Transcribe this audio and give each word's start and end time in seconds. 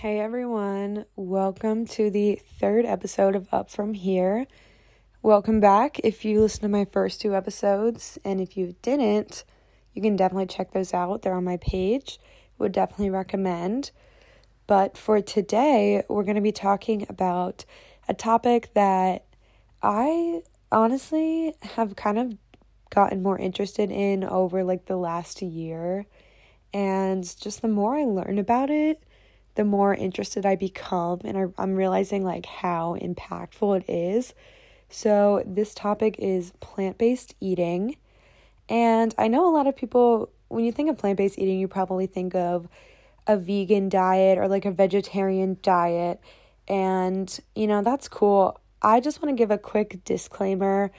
Hey 0.00 0.20
everyone, 0.20 1.06
welcome 1.16 1.84
to 1.86 2.08
the 2.08 2.40
third 2.60 2.86
episode 2.86 3.34
of 3.34 3.48
Up 3.50 3.68
From 3.68 3.94
Here. 3.94 4.46
Welcome 5.22 5.58
back 5.58 5.98
if 6.04 6.24
you 6.24 6.40
listened 6.40 6.62
to 6.62 6.68
my 6.68 6.84
first 6.84 7.20
two 7.20 7.34
episodes, 7.34 8.16
and 8.24 8.40
if 8.40 8.56
you 8.56 8.76
didn't, 8.80 9.42
you 9.94 10.00
can 10.00 10.14
definitely 10.14 10.46
check 10.46 10.70
those 10.70 10.94
out. 10.94 11.22
They're 11.22 11.34
on 11.34 11.42
my 11.42 11.56
page. 11.56 12.20
Would 12.58 12.70
definitely 12.70 13.10
recommend. 13.10 13.90
But 14.68 14.96
for 14.96 15.20
today, 15.20 16.04
we're 16.08 16.22
going 16.22 16.36
to 16.36 16.40
be 16.42 16.52
talking 16.52 17.04
about 17.08 17.64
a 18.08 18.14
topic 18.14 18.72
that 18.74 19.24
I 19.82 20.42
honestly 20.70 21.54
have 21.74 21.96
kind 21.96 22.20
of 22.20 22.38
gotten 22.90 23.20
more 23.20 23.36
interested 23.36 23.90
in 23.90 24.22
over 24.22 24.62
like 24.62 24.86
the 24.86 24.96
last 24.96 25.42
year. 25.42 26.06
And 26.72 27.24
just 27.40 27.62
the 27.62 27.68
more 27.68 27.96
I 27.96 28.04
learn 28.04 28.38
about 28.38 28.70
it, 28.70 29.02
the 29.58 29.64
more 29.64 29.92
interested 29.92 30.46
I 30.46 30.54
become, 30.54 31.18
and 31.24 31.52
I'm 31.58 31.74
realizing 31.74 32.24
like 32.24 32.46
how 32.46 32.96
impactful 33.02 33.80
it 33.80 33.90
is. 33.92 34.32
So, 34.88 35.42
this 35.44 35.74
topic 35.74 36.14
is 36.20 36.52
plant 36.60 36.96
based 36.96 37.34
eating. 37.40 37.96
And 38.68 39.12
I 39.18 39.26
know 39.26 39.48
a 39.48 39.52
lot 39.52 39.66
of 39.66 39.74
people, 39.74 40.30
when 40.46 40.64
you 40.64 40.70
think 40.70 40.88
of 40.90 40.96
plant 40.96 41.18
based 41.18 41.40
eating, 41.40 41.58
you 41.58 41.66
probably 41.66 42.06
think 42.06 42.36
of 42.36 42.68
a 43.26 43.36
vegan 43.36 43.88
diet 43.88 44.38
or 44.38 44.46
like 44.46 44.64
a 44.64 44.70
vegetarian 44.70 45.58
diet. 45.60 46.20
And, 46.68 47.28
you 47.56 47.66
know, 47.66 47.82
that's 47.82 48.06
cool. 48.06 48.60
I 48.80 49.00
just 49.00 49.20
want 49.20 49.36
to 49.36 49.40
give 49.40 49.50
a 49.50 49.58
quick 49.58 50.04
disclaimer. 50.04 50.92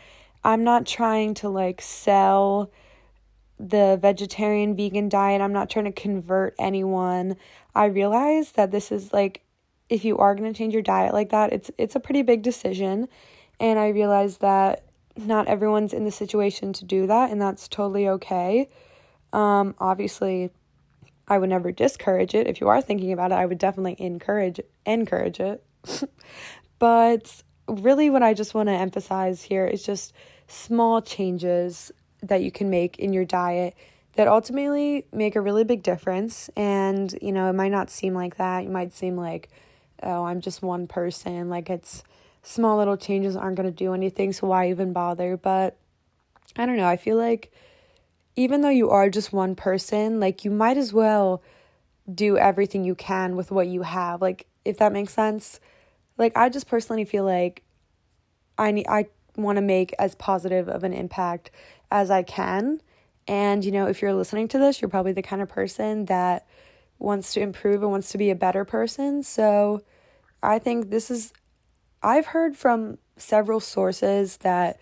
I'm 0.43 0.65
not 0.65 0.85
trying 0.85 1.33
to 1.35 1.47
like 1.47 1.81
sell 1.81 2.71
the 3.59 3.97
vegetarian 4.01 4.75
vegan 4.75 5.09
diet. 5.09 5.41
I'm 5.41 5.53
not 5.53 5.69
trying 5.69 5.85
to 5.85 5.91
convert 5.91 6.55
anyone. 6.57 7.35
I 7.75 7.85
realize 7.85 8.53
that 8.53 8.71
this 8.71 8.91
is 8.91 9.11
like 9.11 9.41
if 9.89 10.05
you 10.05 10.17
are 10.17 10.35
going 10.35 10.51
to 10.51 10.57
change 10.57 10.73
your 10.73 10.83
diet 10.83 11.13
like 11.13 11.29
that, 11.29 11.51
it's 11.51 11.69
it's 11.77 11.95
a 11.95 11.99
pretty 11.99 12.21
big 12.21 12.41
decision 12.41 13.07
and 13.59 13.77
I 13.77 13.89
realize 13.89 14.37
that 14.37 14.85
not 15.17 15.47
everyone's 15.47 15.93
in 15.93 16.05
the 16.05 16.11
situation 16.11 16.71
to 16.73 16.85
do 16.85 17.07
that 17.07 17.31
and 17.31 17.41
that's 17.41 17.67
totally 17.67 18.07
okay. 18.07 18.69
Um 19.33 19.75
obviously 19.79 20.51
I 21.27 21.37
would 21.37 21.49
never 21.49 21.71
discourage 21.71 22.33
it. 22.33 22.47
If 22.47 22.61
you 22.61 22.69
are 22.69 22.81
thinking 22.81 23.11
about 23.11 23.31
it, 23.31 23.35
I 23.35 23.45
would 23.45 23.59
definitely 23.59 23.95
encourage 23.99 24.61
encourage 24.85 25.39
it. 25.39 25.63
but 26.79 27.43
really 27.67 28.09
what 28.09 28.23
I 28.23 28.33
just 28.33 28.53
want 28.53 28.67
to 28.67 28.73
emphasize 28.73 29.43
here 29.43 29.65
is 29.65 29.83
just 29.83 30.13
small 30.47 31.01
changes 31.01 31.91
that 32.21 32.41
you 32.41 32.51
can 32.51 32.69
make 32.69 32.99
in 32.99 33.13
your 33.13 33.25
diet 33.25 33.75
that 34.15 34.27
ultimately 34.27 35.05
make 35.13 35.35
a 35.35 35.41
really 35.41 35.63
big 35.63 35.83
difference. 35.83 36.49
And, 36.55 37.13
you 37.21 37.31
know, 37.31 37.49
it 37.49 37.53
might 37.53 37.71
not 37.71 37.89
seem 37.89 38.13
like 38.13 38.37
that. 38.37 38.63
You 38.63 38.69
might 38.69 38.93
seem 38.93 39.15
like, 39.15 39.49
oh, 40.03 40.25
I'm 40.25 40.41
just 40.41 40.61
one 40.61 40.87
person. 40.87 41.49
Like 41.49 41.69
it's 41.69 42.03
small 42.43 42.77
little 42.77 42.97
changes 42.97 43.35
aren't 43.35 43.55
going 43.55 43.69
to 43.69 43.75
do 43.75 43.93
anything. 43.93 44.33
So 44.33 44.47
why 44.47 44.69
even 44.69 44.93
bother? 44.93 45.37
But 45.37 45.77
I 46.57 46.65
don't 46.65 46.77
know. 46.77 46.87
I 46.87 46.97
feel 46.97 47.17
like 47.17 47.51
even 48.35 48.61
though 48.61 48.69
you 48.69 48.89
are 48.89 49.09
just 49.09 49.31
one 49.31 49.55
person, 49.55 50.19
like 50.19 50.43
you 50.43 50.51
might 50.51 50.77
as 50.77 50.91
well 50.91 51.41
do 52.13 52.37
everything 52.37 52.83
you 52.83 52.95
can 52.95 53.35
with 53.35 53.51
what 53.51 53.67
you 53.67 53.83
have. 53.83 54.21
Like, 54.21 54.47
if 54.65 54.77
that 54.77 54.91
makes 54.91 55.13
sense. 55.13 55.59
Like, 56.17 56.35
I 56.35 56.49
just 56.49 56.67
personally 56.67 57.05
feel 57.05 57.23
like 57.23 57.63
I 58.57 58.71
need, 58.71 58.87
I 58.87 59.07
want 59.35 59.57
to 59.57 59.61
make 59.61 59.93
as 59.99 60.15
positive 60.15 60.67
of 60.67 60.83
an 60.83 60.93
impact 60.93 61.51
as 61.91 62.11
I 62.11 62.23
can. 62.23 62.81
And, 63.27 63.63
you 63.63 63.71
know, 63.71 63.87
if 63.87 64.01
you're 64.01 64.13
listening 64.13 64.47
to 64.49 64.59
this, 64.59 64.81
you're 64.81 64.89
probably 64.89 65.13
the 65.13 65.21
kind 65.21 65.41
of 65.41 65.49
person 65.49 66.05
that 66.05 66.47
wants 66.97 67.33
to 67.33 67.41
improve 67.41 67.81
and 67.81 67.91
wants 67.91 68.11
to 68.11 68.17
be 68.17 68.29
a 68.29 68.35
better 68.35 68.65
person. 68.65 69.23
So 69.23 69.81
I 70.41 70.59
think 70.59 70.89
this 70.89 71.11
is, 71.11 71.31
I've 72.01 72.27
heard 72.27 72.57
from 72.57 72.97
several 73.17 73.59
sources 73.59 74.37
that 74.37 74.79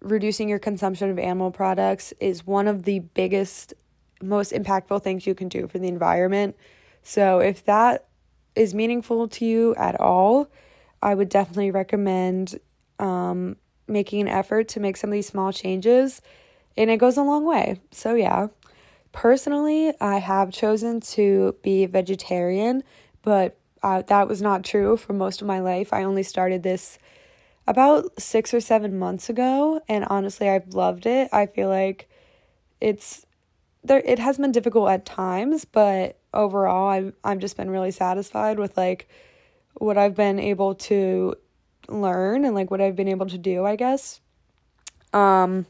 reducing 0.00 0.48
your 0.48 0.58
consumption 0.58 1.10
of 1.10 1.18
animal 1.18 1.50
products 1.50 2.14
is 2.20 2.46
one 2.46 2.68
of 2.68 2.84
the 2.84 3.00
biggest, 3.00 3.74
most 4.22 4.52
impactful 4.52 5.02
things 5.02 5.26
you 5.26 5.34
can 5.34 5.48
do 5.48 5.66
for 5.66 5.78
the 5.78 5.88
environment. 5.88 6.56
So 7.02 7.38
if 7.40 7.64
that 7.64 8.06
is 8.54 8.74
meaningful 8.74 9.28
to 9.28 9.44
you 9.44 9.74
at 9.76 10.00
all, 10.00 10.50
I 11.02 11.14
would 11.14 11.28
definitely 11.28 11.70
recommend 11.70 12.58
um, 12.98 13.56
making 13.88 14.22
an 14.22 14.28
effort 14.28 14.68
to 14.68 14.80
make 14.80 14.96
some 14.96 15.10
of 15.10 15.12
these 15.12 15.26
small 15.26 15.52
changes, 15.52 16.20
and 16.76 16.90
it 16.90 16.98
goes 16.98 17.16
a 17.16 17.22
long 17.22 17.44
way. 17.44 17.80
So, 17.90 18.14
yeah. 18.14 18.48
Personally, 19.12 19.92
I 20.00 20.18
have 20.18 20.52
chosen 20.52 21.00
to 21.00 21.56
be 21.62 21.86
vegetarian, 21.86 22.84
but 23.22 23.58
uh, 23.82 24.02
that 24.02 24.28
was 24.28 24.40
not 24.40 24.64
true 24.64 24.96
for 24.96 25.12
most 25.12 25.40
of 25.40 25.48
my 25.48 25.60
life. 25.60 25.92
I 25.92 26.04
only 26.04 26.22
started 26.22 26.62
this 26.62 26.98
about 27.66 28.20
six 28.20 28.54
or 28.54 28.60
seven 28.60 28.98
months 28.98 29.28
ago, 29.28 29.80
and 29.88 30.04
honestly, 30.06 30.48
I've 30.48 30.74
loved 30.74 31.06
it. 31.06 31.28
I 31.32 31.46
feel 31.46 31.68
like 31.68 32.08
it's 32.80 33.26
there. 33.82 34.00
It 34.04 34.18
has 34.18 34.38
been 34.38 34.52
difficult 34.52 34.90
at 34.90 35.06
times, 35.06 35.64
but 35.64 36.18
overall, 36.32 36.88
I've 36.88 37.14
I've 37.24 37.38
just 37.38 37.56
been 37.56 37.70
really 37.70 37.90
satisfied 37.90 38.58
with 38.58 38.76
like 38.76 39.08
what 39.74 39.98
I've 39.98 40.14
been 40.14 40.38
able 40.38 40.74
to 40.76 41.34
learn 41.88 42.44
and 42.44 42.54
like 42.54 42.70
what 42.70 42.80
I've 42.80 42.96
been 42.96 43.08
able 43.08 43.26
to 43.26 43.38
do, 43.38 43.64
I 43.64 43.76
guess. 43.76 44.20
Um 45.12 45.66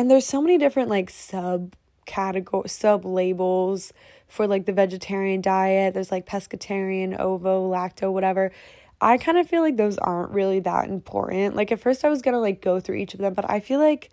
and 0.00 0.10
there's 0.10 0.24
so 0.24 0.40
many 0.40 0.56
different 0.56 0.88
like 0.88 1.10
sub 1.10 1.74
category 2.06 2.70
sub 2.70 3.04
labels 3.04 3.92
for 4.28 4.46
like 4.46 4.64
the 4.64 4.72
vegetarian 4.72 5.42
diet. 5.42 5.92
There's 5.92 6.10
like 6.10 6.24
pescatarian, 6.24 7.20
ovo, 7.20 7.68
lacto, 7.68 8.10
whatever. 8.10 8.50
I 8.98 9.18
kind 9.18 9.36
of 9.36 9.46
feel 9.46 9.60
like 9.60 9.76
those 9.76 9.98
aren't 9.98 10.30
really 10.30 10.60
that 10.60 10.88
important. 10.88 11.54
Like 11.54 11.70
at 11.70 11.80
first 11.80 12.02
I 12.02 12.08
was 12.08 12.22
going 12.22 12.32
to 12.32 12.40
like 12.40 12.62
go 12.62 12.80
through 12.80 12.96
each 12.96 13.12
of 13.12 13.20
them, 13.20 13.34
but 13.34 13.50
I 13.50 13.60
feel 13.60 13.78
like 13.78 14.10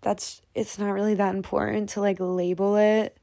that's 0.00 0.40
it's 0.54 0.78
not 0.78 0.92
really 0.92 1.12
that 1.12 1.34
important 1.34 1.90
to 1.90 2.00
like 2.00 2.16
label 2.18 2.76
it 2.76 3.18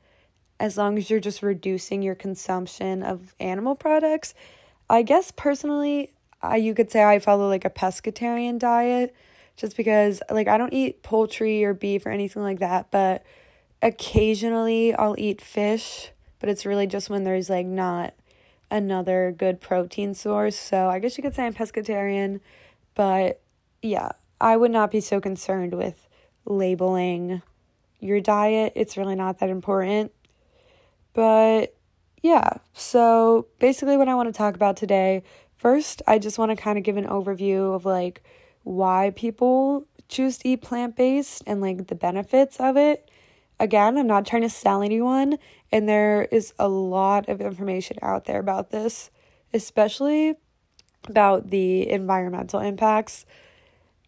as 0.59 0.77
long 0.77 0.99
as 0.99 1.09
you're 1.09 1.19
just 1.19 1.41
reducing 1.41 2.03
your 2.03 2.13
consumption 2.13 3.01
of 3.01 3.33
animal 3.39 3.73
products. 3.73 4.35
I 4.87 5.01
guess 5.01 5.31
personally 5.31 6.13
I, 6.43 6.57
you 6.57 6.75
could 6.75 6.91
say 6.91 7.03
I 7.03 7.17
follow 7.17 7.47
like 7.47 7.65
a 7.65 7.71
pescatarian 7.71 8.59
diet 8.59 9.15
just 9.55 9.77
because 9.77 10.21
like 10.29 10.47
I 10.47 10.57
don't 10.57 10.73
eat 10.73 11.03
poultry 11.03 11.63
or 11.63 11.73
beef 11.73 12.05
or 12.05 12.09
anything 12.09 12.43
like 12.43 12.59
that, 12.59 12.91
but 12.91 13.23
occasionally 13.81 14.93
I'll 14.93 15.15
eat 15.17 15.41
fish, 15.41 16.11
but 16.39 16.49
it's 16.49 16.65
really 16.65 16.87
just 16.87 17.09
when 17.09 17.23
there's 17.23 17.49
like 17.49 17.65
not 17.65 18.13
another 18.71 19.33
good 19.37 19.61
protein 19.61 20.13
source. 20.13 20.55
So 20.55 20.89
I 20.89 20.99
guess 20.99 21.17
you 21.17 21.23
could 21.23 21.35
say 21.35 21.45
I'm 21.45 21.53
pescatarian, 21.53 22.39
but 22.95 23.41
yeah, 23.81 24.09
I 24.41 24.57
would 24.57 24.71
not 24.71 24.91
be 24.91 25.01
so 25.01 25.19
concerned 25.21 25.73
with 25.73 26.07
labeling 26.45 27.41
your 27.99 28.19
diet. 28.19 28.73
It's 28.75 28.97
really 28.97 29.15
not 29.15 29.39
that 29.39 29.49
important. 29.49 30.11
But 31.13 31.75
yeah, 32.21 32.57
so 32.73 33.47
basically 33.59 33.97
what 33.97 34.07
I 34.07 34.15
want 34.15 34.33
to 34.33 34.37
talk 34.37 34.55
about 34.55 34.77
today 34.77 35.23
First, 35.63 36.01
I 36.05 36.19
just 36.19 36.37
want 36.37 36.49
to 36.49 36.57
kind 36.61 36.77
of 36.77 36.83
give 36.83 36.97
an 36.97 37.05
overview 37.05 37.73
of 37.73 37.85
like 37.85 38.21
why 38.63 39.11
people 39.15 39.87
choose 40.09 40.37
to 40.39 40.49
eat 40.49 40.61
plant 40.61 40.95
based 40.95 41.43
and 41.45 41.61
like 41.61 41.87
the 41.87 41.95
benefits 41.95 42.59
of 42.59 42.77
it. 42.77 43.09
Again, 43.59 43.97
I'm 43.97 44.07
not 44.07 44.25
trying 44.25 44.41
to 44.41 44.49
sell 44.49 44.81
anyone, 44.81 45.37
and 45.71 45.87
there 45.87 46.23
is 46.31 46.53
a 46.59 46.67
lot 46.67 47.29
of 47.29 47.39
information 47.39 47.97
out 48.01 48.25
there 48.25 48.39
about 48.39 48.71
this, 48.71 49.09
especially 49.53 50.35
about 51.07 51.49
the 51.49 51.89
environmental 51.89 52.59
impacts. 52.59 53.25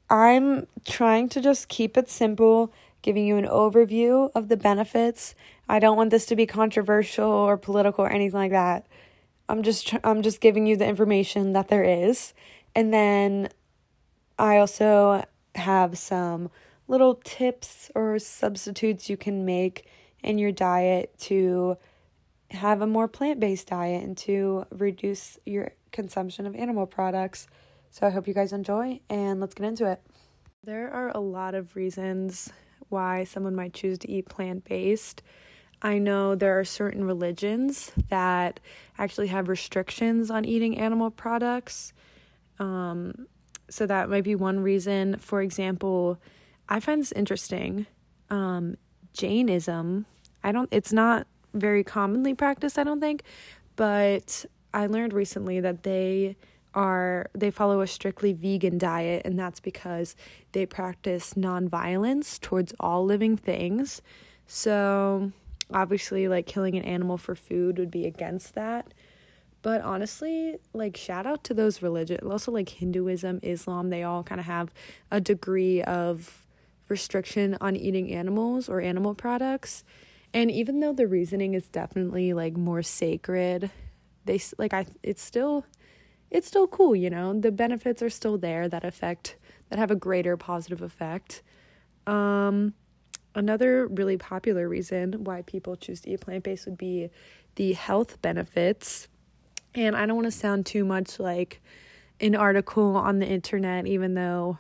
I'm 0.10 0.68
trying 0.86 1.30
to 1.30 1.42
just 1.42 1.68
keep 1.68 1.98
it 1.98 2.10
simple, 2.10 2.74
giving 3.02 3.26
you 3.26 3.38
an 3.38 3.46
overview 3.46 4.30
of 4.36 4.50
the 4.50 4.58
benefits. 4.58 5.36
I 5.68 5.80
don't 5.80 5.98
want 5.98 6.12
this 6.12 6.26
to 6.28 6.36
be 6.36 6.46
controversial 6.46 7.30
or 7.30 7.58
political 7.58 8.06
or 8.06 8.12
anything 8.12 8.40
like 8.40 8.52
that. 8.52 8.86
I'm 9.48 9.64
just 9.64 9.88
tr- 9.88 9.98
I'm 10.04 10.22
just 10.22 10.42
giving 10.42 10.66
you 10.66 10.76
the 10.76 10.88
information 10.88 11.54
that 11.54 11.68
there 11.68 11.84
is. 11.84 12.34
And 12.76 12.94
then 12.94 13.50
I 14.38 14.58
also 14.58 15.24
have 15.56 15.98
some 15.98 16.50
little 16.88 17.16
tips 17.16 17.90
or 17.96 18.20
substitutes 18.20 19.10
you 19.10 19.18
can 19.18 19.46
make 19.46 19.88
in 20.24 20.38
your 20.38 20.52
diet 20.52 21.18
to 21.18 21.78
have 22.52 22.82
a 22.82 22.88
more 22.88 23.08
plant-based 23.08 23.68
diet 23.68 24.04
and 24.04 24.18
to 24.18 24.66
reduce 24.72 25.40
your 25.46 25.72
consumption 25.92 26.46
of 26.46 26.56
animal 26.56 26.86
products. 26.86 27.48
So 27.90 28.06
I 28.06 28.10
hope 28.10 28.28
you 28.28 28.34
guys 28.34 28.54
enjoy 28.54 29.00
and 29.10 29.40
let's 29.40 29.56
get 29.56 29.66
into 29.66 29.90
it. 29.90 30.02
There 30.64 30.92
are 30.92 31.10
a 31.10 31.20
lot 31.20 31.56
of 31.56 31.76
reasons 31.76 32.52
why 32.90 33.24
someone 33.24 33.56
might 33.56 33.74
choose 33.74 33.98
to 34.00 34.12
eat 34.12 34.28
plant-based. 34.28 35.22
I 35.82 35.98
know 35.98 36.36
there 36.36 36.60
are 36.60 36.66
certain 36.66 37.04
religions 37.04 37.92
that 38.10 38.60
actually 38.98 39.28
have 39.28 39.48
restrictions 39.48 40.32
on 40.32 40.46
eating 40.46 40.78
animal 40.78 41.12
products. 41.12 41.94
Um, 42.60 43.28
so 43.70 43.86
that 43.86 44.10
might 44.10 44.24
be 44.24 44.36
one 44.36 44.60
reason. 44.60 45.18
For 45.18 45.42
example, 45.42 46.20
I 46.70 46.80
find 46.80 47.02
this 47.02 47.12
interesting. 47.12 47.86
Um, 48.30 48.78
Jainism, 49.14 50.06
I 50.44 50.52
don't, 50.52 50.70
it's 50.72 50.94
not 50.94 51.28
very 51.54 51.84
commonly 51.84 52.34
practiced, 52.34 52.78
I 52.78 52.84
don't 52.84 53.00
think, 53.00 53.24
but 53.76 54.46
I 54.74 54.88
learned 54.88 55.14
recently 55.14 55.60
that 55.62 55.84
they 55.84 56.36
are 56.74 57.30
they 57.34 57.50
follow 57.52 57.80
a 57.80 57.88
strictly 57.88 58.34
vegan 58.34 58.78
diet 58.78 59.22
and 59.24 59.40
that's 59.40 59.62
because 59.62 60.14
they 60.52 60.66
practice 60.66 61.36
nonviolence 61.36 62.40
towards 62.40 62.74
all 62.80 63.06
living 63.06 63.38
things. 63.38 64.02
So, 64.46 65.32
obviously 65.74 66.28
like 66.28 66.46
killing 66.46 66.76
an 66.76 66.84
animal 66.84 67.18
for 67.18 67.34
food 67.34 67.80
would 67.80 67.92
be 67.92 68.06
against 68.06 68.54
that. 68.56 68.94
But 69.66 69.82
honestly, 69.82 70.60
like 70.74 70.96
shout 70.96 71.26
out 71.26 71.44
to 71.46 71.56
those 71.56 71.82
religions, 71.82 72.20
also 72.22 72.52
like 72.52 72.70
Hinduism, 72.70 73.40
Islam, 73.42 73.90
they 73.90 74.04
all 74.04 74.22
kind 74.22 74.40
of 74.40 74.46
have 74.46 74.72
a 75.10 75.20
degree 75.20 75.82
of 75.82 76.46
restriction 76.88 77.58
on 77.60 77.76
eating 77.76 78.12
animals 78.12 78.70
or 78.70 78.80
animal 78.80 79.16
products. 79.16 79.84
And 80.36 80.52
even 80.52 80.82
though 80.82 80.94
the 80.94 81.08
reasoning 81.08 81.56
is 81.56 81.68
definitely 81.68 82.32
like 82.32 82.56
more 82.56 82.84
sacred, 82.84 83.72
they 84.26 84.40
like 84.60 84.72
I 84.72 84.86
it's 85.02 85.24
still 85.24 85.66
it's 86.30 86.46
still 86.46 86.68
cool, 86.68 86.96
you 86.96 87.10
know. 87.10 87.34
The 87.34 87.52
benefits 87.52 88.04
are 88.04 88.12
still 88.12 88.38
there 88.38 88.70
that 88.70 88.86
affect 88.86 89.36
that 89.70 89.80
have 89.80 89.90
a 89.90 89.96
greater 89.96 90.38
positive 90.38 90.84
effect. 90.84 91.42
Um 92.06 92.76
another 93.34 93.88
really 93.88 94.18
popular 94.18 94.70
reason 94.70 95.24
why 95.24 95.42
people 95.42 95.76
choose 95.76 96.02
to 96.02 96.12
eat 96.12 96.22
plant-based 96.22 96.68
would 96.68 96.78
be 96.78 97.10
the 97.56 97.74
health 97.74 98.22
benefits. 98.22 99.08
And 99.76 99.96
I 99.96 100.06
don't 100.06 100.16
want 100.16 100.26
to 100.26 100.32
sound 100.32 100.66
too 100.66 100.86
much 100.86 101.20
like 101.20 101.62
an 102.22 102.36
article 102.36 102.96
on 102.96 103.20
the 103.20 103.28
internet 103.28 103.86
even 103.86 104.14
though 104.14 104.58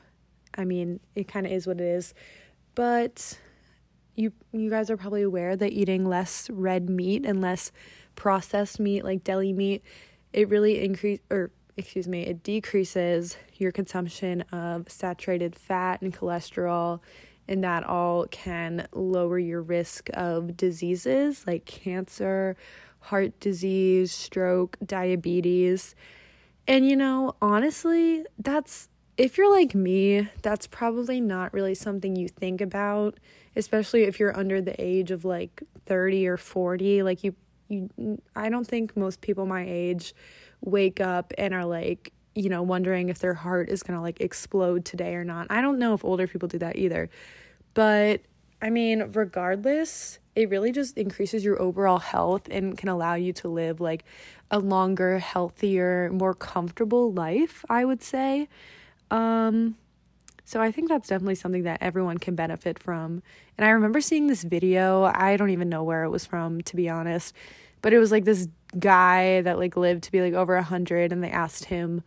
I 0.58 0.66
mean, 0.66 1.00
it 1.16 1.28
kind 1.28 1.46
of 1.46 1.52
is 1.52 1.68
what 1.68 1.80
it 1.80 1.84
is. 1.84 2.14
But 2.76 3.40
you 4.16 4.32
you 4.52 4.70
guys 4.70 4.90
are 4.90 4.98
probably 4.98 5.24
aware 5.24 5.56
that 5.56 5.72
eating 5.72 6.08
less 6.08 6.50
red 6.50 6.90
meat 6.90 7.26
and 7.26 7.42
less 7.42 7.72
processed 8.16 8.80
meat 8.80 9.04
like 9.04 9.24
deli 9.24 9.54
meat, 9.54 9.84
it 10.34 10.50
really 10.50 10.84
increase 10.84 11.20
or 11.30 11.52
excuse 11.78 12.08
me, 12.08 12.26
it 12.26 12.44
decreases 12.44 13.38
your 13.56 13.72
consumption 13.72 14.42
of 14.54 14.90
saturated 14.90 15.56
fat 15.56 16.02
and 16.02 16.18
cholesterol 16.18 17.02
and 17.48 17.64
that 17.64 17.84
all 17.84 18.26
can 18.28 18.88
lower 18.94 19.38
your 19.38 19.62
risk 19.62 20.10
of 20.14 20.58
diseases 20.58 21.46
like 21.46 21.66
cancer, 21.66 22.56
heart 23.06 23.40
disease, 23.40 24.12
stroke, 24.12 24.78
diabetes. 24.86 25.96
And 26.68 26.88
you 26.88 26.96
know, 26.96 27.36
honestly, 27.42 28.26
that's 28.40 28.90
if 29.18 29.38
you're 29.38 29.52
like 29.52 29.74
me, 29.74 30.28
that's 30.42 30.68
probably 30.68 31.22
not 31.22 31.54
really 31.54 31.76
something 31.76 32.16
you 32.16 32.28
think 32.28 32.62
about, 32.62 33.18
especially 33.56 34.04
if 34.04 34.20
you're 34.20 34.36
under 34.38 34.62
the 34.62 34.76
age 34.84 35.12
of 35.12 35.24
like 35.24 35.64
30 35.86 36.28
or 36.28 36.38
40. 36.38 37.04
Like 37.04 37.24
you 37.24 37.36
you 37.70 37.90
I 38.36 38.50
don't 38.50 38.68
think 38.68 38.98
most 38.98 39.22
people 39.22 39.46
my 39.46 39.66
age 39.68 40.14
wake 40.62 41.00
up 41.00 41.32
and 41.38 41.54
are 41.54 41.66
like, 41.66 42.12
you 42.34 42.50
know, 42.50 42.64
wondering 42.64 43.10
if 43.10 43.20
their 43.20 43.34
heart 43.36 43.70
is 43.70 43.84
going 43.84 43.98
to 43.98 44.02
like 44.02 44.20
explode 44.20 44.84
today 44.84 45.16
or 45.16 45.24
not. 45.24 45.48
I 45.50 45.62
don't 45.62 45.80
know 45.80 45.94
if 45.94 46.04
older 46.04 46.28
people 46.28 46.48
do 46.48 46.58
that 46.60 46.76
either. 46.76 47.10
But 47.76 48.22
I 48.62 48.70
mean, 48.70 49.12
regardless, 49.14 50.20
it 50.36 50.50
really 50.50 50.72
just 50.72 50.98
increases 50.98 51.44
your 51.44 51.62
overall 51.62 52.00
health 52.00 52.48
and 52.50 52.78
can 52.78 52.90
allow 52.90 53.16
you 53.16 53.34
to 53.34 53.48
live 53.48 53.80
like 53.80 54.04
a 54.52 54.60
longer, 54.60 55.20
healthier, 55.20 56.10
more 56.12 56.34
comfortable 56.34 57.12
life, 57.12 57.64
I 57.70 57.86
would 57.86 58.02
say. 58.02 58.48
Um, 59.12 59.76
so 60.44 60.62
I 60.62 60.72
think 60.72 60.90
that's 60.90 61.08
definitely 61.08 61.36
something 61.36 61.64
that 61.64 61.82
everyone 61.82 62.18
can 62.18 62.36
benefit 62.36 62.78
from. 62.80 63.24
And 63.58 63.66
I 63.66 63.70
remember 63.70 64.00
seeing 64.00 64.28
this 64.28 64.44
video, 64.44 65.04
I 65.04 65.38
don't 65.38 65.50
even 65.50 65.70
know 65.70 65.84
where 65.84 66.04
it 66.04 66.10
was 66.10 66.26
from 66.26 66.62
to 66.62 66.76
be 66.76 66.90
honest, 66.90 67.34
but 67.82 67.94
it 67.94 68.00
was 68.00 68.12
like 68.12 68.26
this 68.26 68.48
guy 68.78 69.42
that 69.42 69.58
like 69.58 69.76
lived 69.76 70.04
to 70.04 70.12
be 70.12 70.22
like 70.22 70.34
over 70.34 70.56
a 70.56 70.60
100 70.60 71.12
and 71.12 71.24
they 71.24 71.30
asked 71.30 71.66
him 71.66 72.04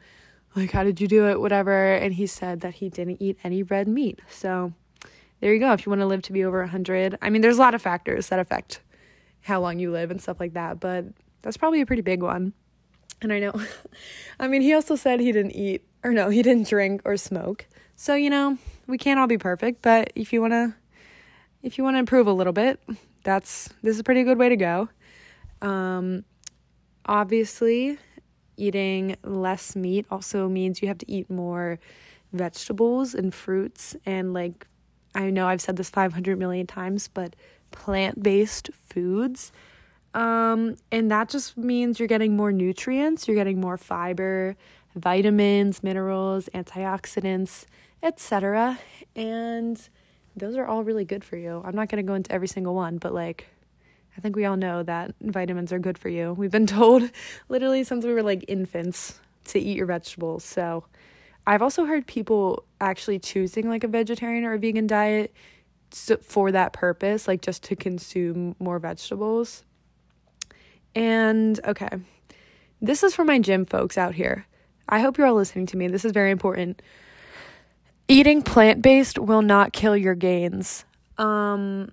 like 0.54 0.70
how 0.70 0.84
did 0.84 1.00
you 1.00 1.08
do 1.08 1.26
it 1.28 1.40
whatever 1.40 1.94
and 1.94 2.14
he 2.14 2.26
said 2.26 2.60
that 2.60 2.74
he 2.74 2.88
didn't 2.88 3.22
eat 3.22 3.38
any 3.42 3.62
red 3.62 3.88
meat. 3.88 4.20
So 4.28 4.72
there 5.40 5.52
you 5.52 5.60
go 5.60 5.72
if 5.72 5.86
you 5.86 5.90
want 5.90 6.00
to 6.00 6.06
live 6.06 6.22
to 6.22 6.32
be 6.32 6.44
over 6.44 6.60
a 6.60 6.64
100. 6.64 7.18
I 7.22 7.30
mean 7.30 7.42
there's 7.42 7.58
a 7.58 7.60
lot 7.60 7.74
of 7.74 7.82
factors 7.82 8.28
that 8.28 8.38
affect 8.38 8.80
how 9.42 9.60
long 9.60 9.78
you 9.78 9.90
live 9.90 10.10
and 10.10 10.20
stuff 10.20 10.40
like 10.40 10.54
that, 10.54 10.80
but 10.80 11.06
that's 11.42 11.56
probably 11.56 11.80
a 11.80 11.86
pretty 11.86 12.02
big 12.02 12.22
one. 12.22 12.52
And 13.22 13.32
I 13.32 13.38
know 13.38 13.52
I 14.40 14.48
mean 14.48 14.62
he 14.62 14.72
also 14.72 14.96
said 14.96 15.20
he 15.20 15.32
didn't 15.32 15.52
eat 15.52 15.84
or 16.04 16.12
no, 16.12 16.28
he 16.28 16.42
didn't 16.42 16.68
drink 16.68 17.02
or 17.04 17.16
smoke. 17.16 17.66
So, 17.96 18.14
you 18.14 18.30
know, 18.30 18.58
we 18.86 18.98
can't 18.98 19.18
all 19.18 19.26
be 19.26 19.38
perfect, 19.38 19.82
but 19.82 20.12
if 20.14 20.32
you 20.32 20.40
want 20.40 20.52
to 20.52 20.74
if 21.62 21.76
you 21.76 21.84
want 21.84 21.94
to 21.94 21.98
improve 21.98 22.26
a 22.26 22.32
little 22.32 22.52
bit, 22.52 22.80
that's 23.24 23.68
this 23.82 23.94
is 23.94 24.00
a 24.00 24.04
pretty 24.04 24.22
good 24.24 24.38
way 24.38 24.48
to 24.48 24.56
go. 24.56 24.88
Um 25.62 26.24
obviously, 27.06 27.98
eating 28.56 29.16
less 29.22 29.74
meat 29.74 30.06
also 30.10 30.48
means 30.48 30.82
you 30.82 30.88
have 30.88 30.98
to 30.98 31.10
eat 31.10 31.30
more 31.30 31.78
vegetables 32.32 33.14
and 33.14 33.32
fruits 33.34 33.96
and 34.04 34.34
like 34.34 34.66
I 35.14 35.30
know 35.30 35.46
I've 35.46 35.60
said 35.60 35.76
this 35.76 35.90
500 35.90 36.38
million 36.38 36.66
times, 36.66 37.08
but 37.08 37.34
plant-based 37.70 38.70
foods. 38.88 39.52
Um, 40.14 40.76
and 40.90 41.10
that 41.10 41.28
just 41.28 41.56
means 41.56 41.98
you're 41.98 42.08
getting 42.08 42.36
more 42.36 42.52
nutrients, 42.52 43.28
you're 43.28 43.36
getting 43.36 43.60
more 43.60 43.76
fiber, 43.76 44.56
vitamins, 44.94 45.82
minerals, 45.82 46.48
antioxidants, 46.54 47.66
etc. 48.02 48.78
And 49.14 49.80
those 50.36 50.56
are 50.56 50.66
all 50.66 50.84
really 50.84 51.04
good 51.04 51.24
for 51.24 51.36
you. 51.36 51.62
I'm 51.64 51.74
not 51.74 51.88
going 51.88 52.04
to 52.04 52.08
go 52.08 52.14
into 52.14 52.32
every 52.32 52.48
single 52.48 52.74
one, 52.74 52.98
but 52.98 53.12
like 53.12 53.48
I 54.18 54.20
think 54.20 54.34
we 54.34 54.44
all 54.44 54.56
know 54.56 54.82
that 54.82 55.14
vitamins 55.20 55.72
are 55.72 55.78
good 55.78 55.96
for 55.96 56.08
you. 56.08 56.32
We've 56.32 56.50
been 56.50 56.66
told 56.78 57.08
literally 57.48 57.84
since 57.84 58.04
we 58.04 58.12
were 58.12 58.22
like 58.22 58.44
infants 58.48 59.20
to 59.46 59.60
eat 59.60 59.76
your 59.76 59.86
vegetables. 59.86 60.44
So, 60.44 60.84
I've 61.48 61.62
also 61.62 61.86
heard 61.86 62.06
people 62.06 62.64
actually 62.78 63.18
choosing 63.20 63.70
like 63.70 63.82
a 63.82 63.88
vegetarian 63.88 64.44
or 64.44 64.52
a 64.52 64.58
vegan 64.58 64.86
diet 64.86 65.32
for 65.90 66.52
that 66.52 66.74
purpose, 66.74 67.26
like 67.26 67.40
just 67.40 67.62
to 67.64 67.74
consume 67.74 68.54
more 68.58 68.78
vegetables. 68.78 69.64
And 70.94 71.58
okay, 71.64 71.88
this 72.82 73.02
is 73.02 73.14
for 73.14 73.24
my 73.24 73.38
gym 73.38 73.64
folks 73.64 73.96
out 73.96 74.14
here. 74.14 74.44
I 74.90 75.00
hope 75.00 75.16
you're 75.16 75.26
all 75.26 75.36
listening 75.36 75.64
to 75.68 75.78
me. 75.78 75.88
This 75.88 76.04
is 76.04 76.12
very 76.12 76.30
important. 76.30 76.82
Eating 78.08 78.42
plant 78.42 78.82
based 78.82 79.18
will 79.18 79.40
not 79.40 79.72
kill 79.72 79.96
your 79.96 80.14
gains. 80.14 80.84
Um, 81.16 81.92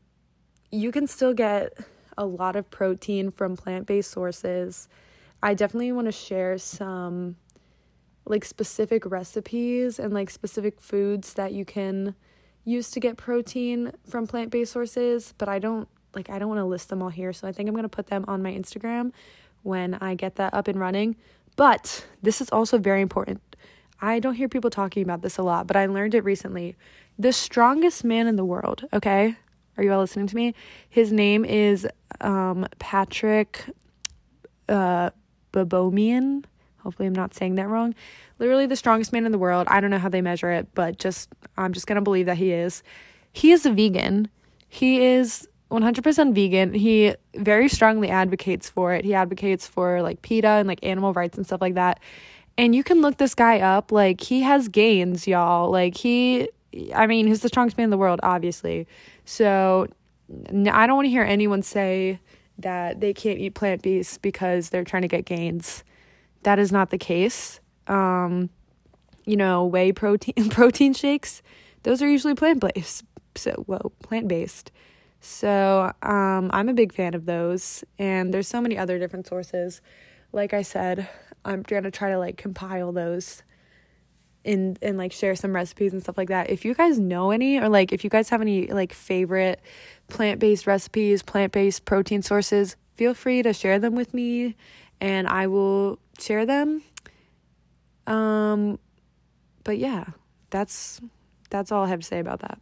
you 0.69 0.92
can 0.92 1.08
still 1.08 1.34
get 1.34 1.78
a 2.18 2.25
lot 2.25 2.58
of 2.58 2.69
protein 2.69 3.32
from 3.32 3.56
plant 3.56 3.88
based 3.88 4.12
sources. 4.12 4.89
I 5.41 5.53
definitely 5.53 5.94
want 5.94 6.08
to 6.08 6.12
share 6.12 6.58
some 6.58 7.38
like 8.25 8.44
specific 8.44 9.05
recipes 9.05 10.00
and 10.00 10.13
like 10.13 10.29
specific 10.29 10.82
foods 10.82 11.34
that 11.34 11.53
you 11.53 11.65
can 11.65 12.15
use 12.63 12.89
to 12.91 13.00
get 13.00 13.17
protein 13.17 13.91
from 14.10 14.25
plant 14.25 14.50
based 14.50 14.74
sources, 14.74 15.34
but 15.38 15.48
I 15.48 15.60
don't 15.60 15.88
like 16.13 16.29
I 16.29 16.39
don't 16.39 16.50
want 16.50 16.60
to 16.60 16.65
list 16.65 16.89
them 16.89 17.01
all 17.01 17.10
here, 17.10 17.34
so 17.34 17.48
I 17.48 17.51
think 17.51 17.70
I'm 17.70 17.75
going 17.75 17.84
to 17.84 17.89
put 17.89 18.08
them 18.08 18.25
on 18.27 18.41
my 18.41 18.51
Instagram 18.51 19.12
when 19.63 19.96
I 19.96 20.15
get 20.15 20.36
that 20.36 20.53
up 20.53 20.67
and 20.67 20.79
running. 20.79 21.15
But 21.55 22.05
this 22.22 22.41
is 22.41 22.50
also 22.50 22.77
very 22.77 23.01
important. 23.01 23.41
I 24.01 24.20
don't 24.20 24.34
hear 24.34 24.50
people 24.50 24.70
talking 24.70 25.03
about 25.03 25.22
this 25.22 25.38
a 25.38 25.44
lot, 25.44 25.67
but 25.67 25.75
I 25.75 25.86
learned 25.86 26.15
it 26.15 26.24
recently. 26.24 26.75
The 27.17 27.32
strongest 27.32 28.03
man 28.03 28.27
in 28.27 28.36
the 28.36 28.44
world, 28.44 28.86
okay? 28.91 29.36
Are 29.77 29.84
you 29.84 29.91
all 29.94 30.00
listening 30.00 30.27
to 30.27 30.36
me? 30.36 30.53
His 30.89 31.12
name 31.12 31.46
is 31.46 31.88
um, 32.22 32.67
Patrik 32.79 33.70
uh, 34.67 35.12
Baboumian. 35.53 36.44
Hopefully, 36.86 37.08
I'm 37.08 37.15
not 37.15 37.34
saying 37.34 37.56
that 37.56 37.68
wrong. 37.68 37.94
Literally, 38.39 38.68
the 38.68 38.75
strongest 38.75 39.12
man 39.12 39.25
in 39.25 39.32
the 39.32 39.38
world. 39.38 39.68
I 39.70 39.82
don't 39.82 39.89
know 39.89 39.98
how 39.98 40.08
they 40.08 40.22
measure 40.22 40.51
it, 40.51 40.68
but 40.74 41.00
just 41.00 41.30
I'm 41.58 41.74
just 41.74 41.88
gonna 41.88 42.01
believe 42.01 42.27
that 42.27 42.38
he 42.38 42.51
is. 42.51 42.84
He 43.34 43.51
is 43.51 43.65
a 43.65 43.72
vegan. 43.72 44.30
He 44.70 45.04
is 45.04 45.48
100% 45.72 46.34
vegan. 46.34 46.74
He 46.74 47.15
very 47.36 47.68
strongly 47.68 48.10
advocates 48.10 48.70
for 48.70 48.94
it. 48.94 49.04
He 49.04 49.13
advocates 49.13 49.68
for 49.68 50.01
like 50.01 50.22
PETA 50.22 50.48
and 50.48 50.68
like 50.68 50.80
animal 50.84 51.12
rights 51.12 51.38
and 51.38 51.46
stuff 51.46 51.60
like 51.60 51.74
that. 51.74 52.00
And 52.58 52.74
you 52.74 52.84
can 52.84 53.01
look 53.01 53.18
this 53.18 53.36
guy 53.36 53.60
up. 53.60 53.92
Like 53.92 54.22
he 54.22 54.42
has 54.42 54.68
gains, 54.68 55.27
y'all. 55.27 55.72
Like 55.72 55.98
he 55.98 56.50
I 56.96 57.08
mean, 57.08 57.27
he's 57.27 57.42
the 57.42 57.48
strongest 57.48 57.77
man 57.77 57.86
in 57.86 57.89
the 57.89 57.98
world, 57.98 58.20
obviously. 58.24 58.88
So 59.25 59.88
I 60.30 60.88
don't 60.88 60.96
want 60.96 61.06
to 61.06 61.10
hear 61.10 61.24
anyone 61.24 61.62
say 61.62 62.20
that 62.60 63.00
they 63.00 63.13
can't 63.13 63.39
eat 63.39 63.54
plant 63.54 63.82
based 63.82 64.22
because 64.22 64.70
they're 64.70 64.84
trying 64.84 65.04
to 65.04 65.08
get 65.08 65.25
gains. 65.25 65.84
That 66.46 66.60
is 66.60 66.72
not 66.72 66.92
the 66.92 67.00
case. 67.00 67.60
Um, 67.88 68.52
you 69.25 69.36
know, 69.36 69.66
whey 69.66 69.92
protein 69.92 70.50
protein 70.50 70.94
shakes, 70.94 71.42
those 71.82 72.04
are 72.04 72.08
usually 72.08 72.36
plant 72.36 72.60
based. 72.62 73.04
So, 73.34 73.52
whoa, 73.66 73.92
plant 74.04 74.28
based. 74.28 74.72
So 75.20 75.92
um, 76.04 76.52
I'm 76.54 76.70
a 76.70 76.74
big 76.74 76.94
fan 76.94 77.16
of 77.16 77.25
those, 77.25 77.84
and 77.98 78.32
there's 78.32 78.48
so 78.48 78.62
many 78.62 78.78
other 78.78 79.00
different 79.00 79.25
sources. 79.25 79.82
Like 80.34 80.54
I 80.54 80.62
said, 80.62 81.10
I'm 81.44 81.64
gonna 81.64 81.90
try 81.90 82.12
to 82.12 82.20
like 82.20 82.38
compile 82.38 82.92
those 82.92 83.42
and 84.46 84.78
and 84.84 85.00
like 85.00 85.14
share 85.14 85.36
some 85.36 85.56
recipes 85.56 85.94
and 85.94 86.04
stuff 86.04 86.16
like 86.16 86.30
that. 86.30 86.52
If 86.52 86.64
you 86.64 86.75
guys 86.75 87.00
know 87.00 87.32
any 87.32 87.58
or 87.58 87.70
like 87.70 87.92
if 87.92 88.04
you 88.04 88.12
guys 88.12 88.30
have 88.30 88.42
any 88.42 88.68
like 88.68 88.94
favorite 88.94 89.62
plant-based 90.10 90.68
recipes, 90.68 91.24
plant-based 91.24 91.86
protein 91.86 92.22
sources, 92.22 92.75
feel 92.94 93.16
free 93.16 93.42
to 93.42 93.52
share 93.52 93.80
them 93.80 93.96
with 93.96 94.14
me 94.14 94.56
and 95.02 95.28
I 95.28 95.48
will 95.48 96.00
share 96.19 96.45
them. 96.45 96.84
Um, 98.07 98.79
but 99.63 99.77
yeah, 99.77 100.05
that's 100.50 101.01
that's 101.50 101.72
all 101.72 101.84
I 101.84 101.89
have 101.89 102.01
to 102.01 102.05
say 102.05 102.19
about 102.19 102.39
that. 102.41 102.60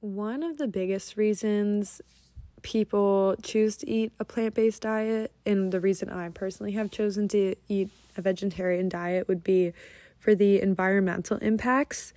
One 0.00 0.42
of 0.42 0.58
the 0.58 0.66
biggest 0.66 1.16
reasons 1.16 2.00
people 2.62 3.36
choose 3.42 3.76
to 3.78 3.90
eat 3.90 4.12
a 4.18 4.24
plant 4.24 4.54
based 4.54 4.82
diet, 4.82 5.32
and 5.46 5.72
the 5.72 5.80
reason 5.80 6.08
I 6.08 6.28
personally 6.30 6.72
have 6.72 6.90
chosen 6.90 7.28
to 7.28 7.54
eat 7.68 7.90
a 8.16 8.22
vegetarian 8.22 8.88
diet 8.88 9.28
would 9.28 9.44
be 9.44 9.72
for 10.18 10.34
the 10.34 10.60
environmental 10.60 11.36
impacts. 11.38 12.12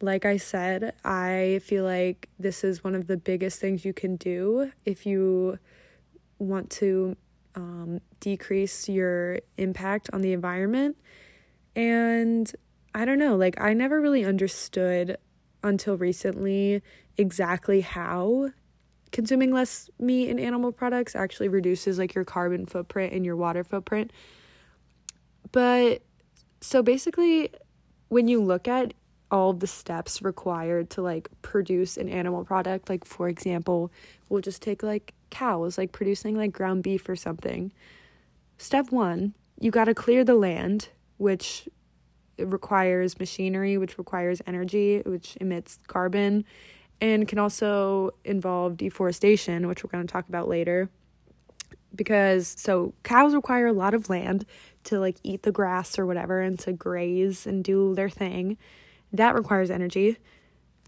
Like 0.00 0.24
I 0.24 0.36
said, 0.36 0.92
I 1.04 1.60
feel 1.64 1.84
like 1.84 2.28
this 2.38 2.64
is 2.64 2.82
one 2.82 2.94
of 2.94 3.06
the 3.06 3.16
biggest 3.16 3.60
things 3.60 3.84
you 3.84 3.92
can 3.92 4.16
do 4.16 4.72
if 4.84 5.06
you 5.06 5.58
want 6.38 6.70
to 6.70 7.16
um, 7.54 8.00
decrease 8.20 8.88
your 8.88 9.40
impact 9.56 10.10
on 10.12 10.20
the 10.20 10.32
environment. 10.32 10.96
And 11.76 12.50
I 12.94 13.04
don't 13.04 13.18
know, 13.18 13.36
like, 13.36 13.60
I 13.60 13.72
never 13.74 14.00
really 14.00 14.24
understood 14.24 15.16
until 15.62 15.96
recently 15.96 16.82
exactly 17.16 17.80
how 17.80 18.50
consuming 19.12 19.52
less 19.52 19.88
meat 19.98 20.28
and 20.28 20.40
animal 20.40 20.72
products 20.72 21.14
actually 21.14 21.48
reduces 21.48 21.98
like 21.98 22.14
your 22.14 22.24
carbon 22.24 22.66
footprint 22.66 23.12
and 23.12 23.24
your 23.24 23.36
water 23.36 23.62
footprint. 23.62 24.12
But 25.52 26.02
so 26.60 26.82
basically, 26.82 27.50
when 28.08 28.26
you 28.28 28.42
look 28.42 28.66
at 28.66 28.92
all 29.30 29.52
the 29.52 29.66
steps 29.66 30.20
required 30.22 30.90
to 30.90 31.02
like 31.02 31.28
produce 31.42 31.96
an 31.96 32.08
animal 32.08 32.44
product, 32.44 32.88
like 32.88 33.04
for 33.04 33.28
example, 33.28 33.92
we'll 34.28 34.40
just 34.40 34.62
take 34.62 34.82
like 34.82 35.14
cows, 35.34 35.76
like 35.76 35.92
producing 35.92 36.36
like 36.36 36.52
ground 36.52 36.82
beef 36.82 37.08
or 37.08 37.16
something. 37.16 37.72
Step 38.56 38.90
one, 38.90 39.34
you 39.58 39.70
got 39.70 39.84
to 39.84 39.94
clear 39.94 40.24
the 40.24 40.34
land, 40.34 40.88
which 41.18 41.68
requires 42.38 43.18
machinery, 43.18 43.76
which 43.76 43.98
requires 43.98 44.40
energy, 44.46 45.02
which 45.04 45.36
emits 45.40 45.78
carbon 45.86 46.44
and 47.00 47.26
can 47.28 47.38
also 47.38 48.10
involve 48.24 48.76
deforestation, 48.76 49.66
which 49.66 49.82
we're 49.82 49.90
going 49.90 50.06
to 50.06 50.12
talk 50.12 50.28
about 50.28 50.48
later. 50.48 50.88
Because 51.94 52.54
so 52.56 52.94
cows 53.02 53.34
require 53.34 53.66
a 53.66 53.72
lot 53.72 53.94
of 53.94 54.08
land 54.08 54.46
to 54.84 54.98
like 54.98 55.16
eat 55.22 55.42
the 55.42 55.52
grass 55.52 55.98
or 55.98 56.06
whatever 56.06 56.40
and 56.40 56.58
to 56.60 56.72
graze 56.72 57.46
and 57.46 57.62
do 57.62 57.94
their 57.94 58.08
thing. 58.08 58.56
That 59.12 59.34
requires 59.34 59.70
energy. 59.70 60.18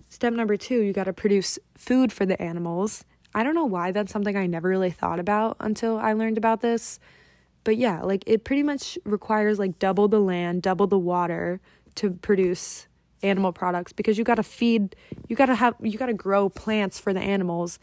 Step 0.09 0.33
number 0.33 0.57
2, 0.57 0.81
you 0.83 0.93
got 0.93 1.05
to 1.05 1.13
produce 1.13 1.59
food 1.77 2.13
for 2.13 2.25
the 2.27 2.41
animals. 2.41 3.05
I 3.35 3.43
don't 3.43 3.55
know 3.55 3.65
why 3.67 3.93
that's 3.93 4.13
something 4.13 4.37
I 4.37 4.47
never 4.47 4.69
really 4.69 4.91
thought 4.91 5.21
about 5.21 5.57
until 5.61 5.99
I 5.99 6.13
learned 6.13 6.39
about 6.39 6.61
this. 6.61 6.99
But 7.65 7.77
yeah, 7.77 8.03
like 8.03 8.23
it 8.27 8.45
pretty 8.45 8.63
much 8.63 8.99
requires 9.05 9.59
like 9.59 9.79
double 9.79 10.09
the 10.09 10.21
land, 10.21 10.63
double 10.63 10.87
the 10.87 10.99
water 10.99 11.61
to 11.97 12.11
produce 12.11 12.87
animal 13.23 13.53
products 13.53 13.93
because 13.93 14.19
you 14.19 14.25
got 14.25 14.37
to 14.37 14.43
feed 14.43 14.95
you 15.29 15.37
got 15.37 15.47
to 15.47 15.55
have 15.55 15.75
you 15.83 15.99
got 15.99 16.07
to 16.07 16.15
grow 16.15 16.49
plants 16.49 16.99
for 16.99 17.13
the 17.13 17.21
animals 17.21 17.79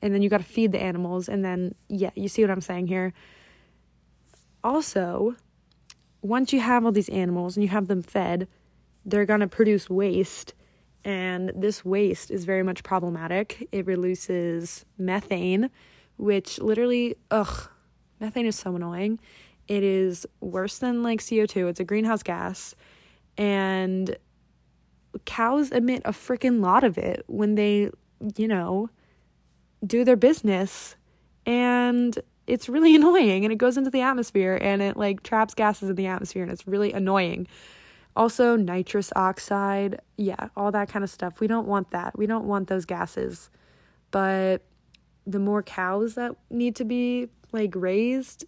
and 0.00 0.14
then 0.14 0.22
you 0.22 0.28
got 0.28 0.38
to 0.38 0.44
feed 0.44 0.72
the 0.72 0.80
animals 0.80 1.28
and 1.28 1.44
then 1.44 1.74
yeah 1.88 2.10
you 2.14 2.28
see 2.28 2.40
what 2.40 2.50
i'm 2.50 2.60
saying 2.60 2.86
here 2.86 3.12
also 4.62 5.34
once 6.22 6.52
you 6.52 6.60
have 6.60 6.84
all 6.84 6.92
these 6.92 7.08
animals 7.08 7.56
and 7.56 7.64
you 7.64 7.68
have 7.68 7.88
them 7.88 8.00
fed 8.00 8.46
they're 9.04 9.26
going 9.26 9.40
to 9.40 9.48
produce 9.48 9.90
waste 9.90 10.54
and 11.04 11.52
this 11.54 11.84
waste 11.84 12.30
is 12.30 12.44
very 12.44 12.62
much 12.62 12.82
problematic 12.82 13.68
it 13.72 13.86
releases 13.86 14.84
methane 14.98 15.70
which 16.16 16.58
literally 16.60 17.16
ugh 17.30 17.68
methane 18.20 18.46
is 18.46 18.56
so 18.56 18.74
annoying 18.74 19.18
it 19.68 19.82
is 19.82 20.26
worse 20.40 20.78
than 20.78 21.02
like 21.02 21.20
co2 21.20 21.68
it's 21.68 21.80
a 21.80 21.84
greenhouse 21.84 22.22
gas 22.22 22.74
and 23.36 24.16
cows 25.24 25.70
emit 25.70 26.02
a 26.04 26.12
freaking 26.12 26.60
lot 26.60 26.84
of 26.84 26.98
it 26.98 27.24
when 27.26 27.54
they, 27.54 27.90
you 28.36 28.48
know, 28.48 28.90
do 29.86 30.04
their 30.04 30.16
business. 30.16 30.96
And 31.46 32.18
it's 32.46 32.68
really 32.68 32.94
annoying 32.96 33.44
and 33.44 33.52
it 33.52 33.58
goes 33.58 33.76
into 33.76 33.90
the 33.90 34.00
atmosphere 34.00 34.58
and 34.60 34.82
it 34.82 34.96
like 34.96 35.22
traps 35.22 35.54
gases 35.54 35.88
in 35.88 35.96
the 35.96 36.06
atmosphere 36.06 36.42
and 36.42 36.52
it's 36.52 36.66
really 36.66 36.92
annoying. 36.92 37.46
Also, 38.16 38.54
nitrous 38.54 39.12
oxide, 39.16 40.00
yeah, 40.16 40.48
all 40.56 40.70
that 40.70 40.88
kind 40.88 41.02
of 41.02 41.10
stuff. 41.10 41.40
We 41.40 41.46
don't 41.46 41.66
want 41.66 41.90
that. 41.90 42.16
We 42.16 42.26
don't 42.26 42.46
want 42.46 42.68
those 42.68 42.84
gases. 42.84 43.50
But 44.12 44.62
the 45.26 45.40
more 45.40 45.62
cows 45.62 46.14
that 46.14 46.36
need 46.50 46.76
to 46.76 46.84
be 46.84 47.28
like 47.52 47.74
raised, 47.74 48.44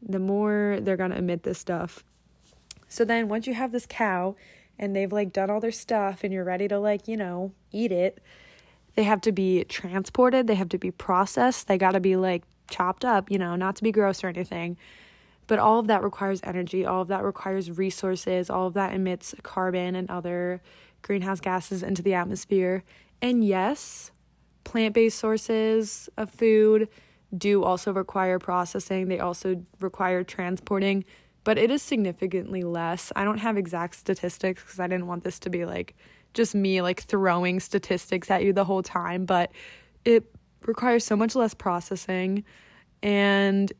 the 0.00 0.18
more 0.20 0.78
they're 0.80 0.96
going 0.96 1.10
to 1.10 1.18
emit 1.18 1.42
this 1.42 1.58
stuff. 1.58 2.04
So 2.88 3.04
then 3.04 3.28
once 3.28 3.46
you 3.46 3.54
have 3.54 3.72
this 3.72 3.86
cow 3.88 4.36
and 4.78 4.94
they've 4.94 5.12
like 5.12 5.32
done 5.32 5.50
all 5.50 5.60
their 5.60 5.72
stuff 5.72 6.24
and 6.24 6.32
you're 6.32 6.44
ready 6.44 6.68
to 6.68 6.78
like, 6.78 7.08
you 7.08 7.16
know, 7.16 7.52
eat 7.72 7.92
it, 7.92 8.22
they 8.94 9.04
have 9.04 9.20
to 9.22 9.32
be 9.32 9.64
transported, 9.64 10.46
they 10.46 10.54
have 10.54 10.68
to 10.70 10.78
be 10.78 10.90
processed, 10.90 11.68
they 11.68 11.78
got 11.78 11.92
to 11.92 12.00
be 12.00 12.16
like 12.16 12.42
chopped 12.68 13.04
up, 13.04 13.30
you 13.30 13.38
know, 13.38 13.56
not 13.56 13.76
to 13.76 13.82
be 13.82 13.92
gross 13.92 14.22
or 14.24 14.28
anything. 14.28 14.76
But 15.50 15.58
all 15.58 15.80
of 15.80 15.88
that 15.88 16.04
requires 16.04 16.40
energy, 16.44 16.86
all 16.86 17.02
of 17.02 17.08
that 17.08 17.24
requires 17.24 17.76
resources, 17.76 18.50
all 18.50 18.68
of 18.68 18.74
that 18.74 18.94
emits 18.94 19.34
carbon 19.42 19.96
and 19.96 20.08
other 20.08 20.62
greenhouse 21.02 21.40
gases 21.40 21.82
into 21.82 22.02
the 22.02 22.14
atmosphere. 22.14 22.84
And 23.20 23.44
yes, 23.44 24.12
plant 24.62 24.94
based 24.94 25.18
sources 25.18 26.08
of 26.16 26.30
food 26.30 26.88
do 27.36 27.64
also 27.64 27.92
require 27.92 28.38
processing, 28.38 29.08
they 29.08 29.18
also 29.18 29.64
require 29.80 30.22
transporting 30.22 31.04
but 31.42 31.56
it 31.56 31.70
is 31.70 31.82
significantly 31.82 32.62
less. 32.62 33.10
I 33.16 33.24
don't 33.24 33.38
have 33.38 33.56
exact 33.56 33.96
statistics 33.96 34.62
because 34.62 34.78
I 34.78 34.86
didn't 34.86 35.06
want 35.06 35.24
this 35.24 35.38
to 35.40 35.50
be 35.50 35.64
like 35.64 35.96
just 36.34 36.54
me 36.54 36.82
like 36.82 37.00
throwing 37.00 37.58
statistics 37.58 38.30
at 38.30 38.44
you 38.44 38.52
the 38.52 38.64
whole 38.64 38.82
time, 38.82 39.24
but 39.24 39.50
it 40.04 40.24
requires 40.66 41.02
so 41.02 41.16
much 41.16 41.34
less 41.34 41.54
processing 41.54 42.44
and 43.02 43.72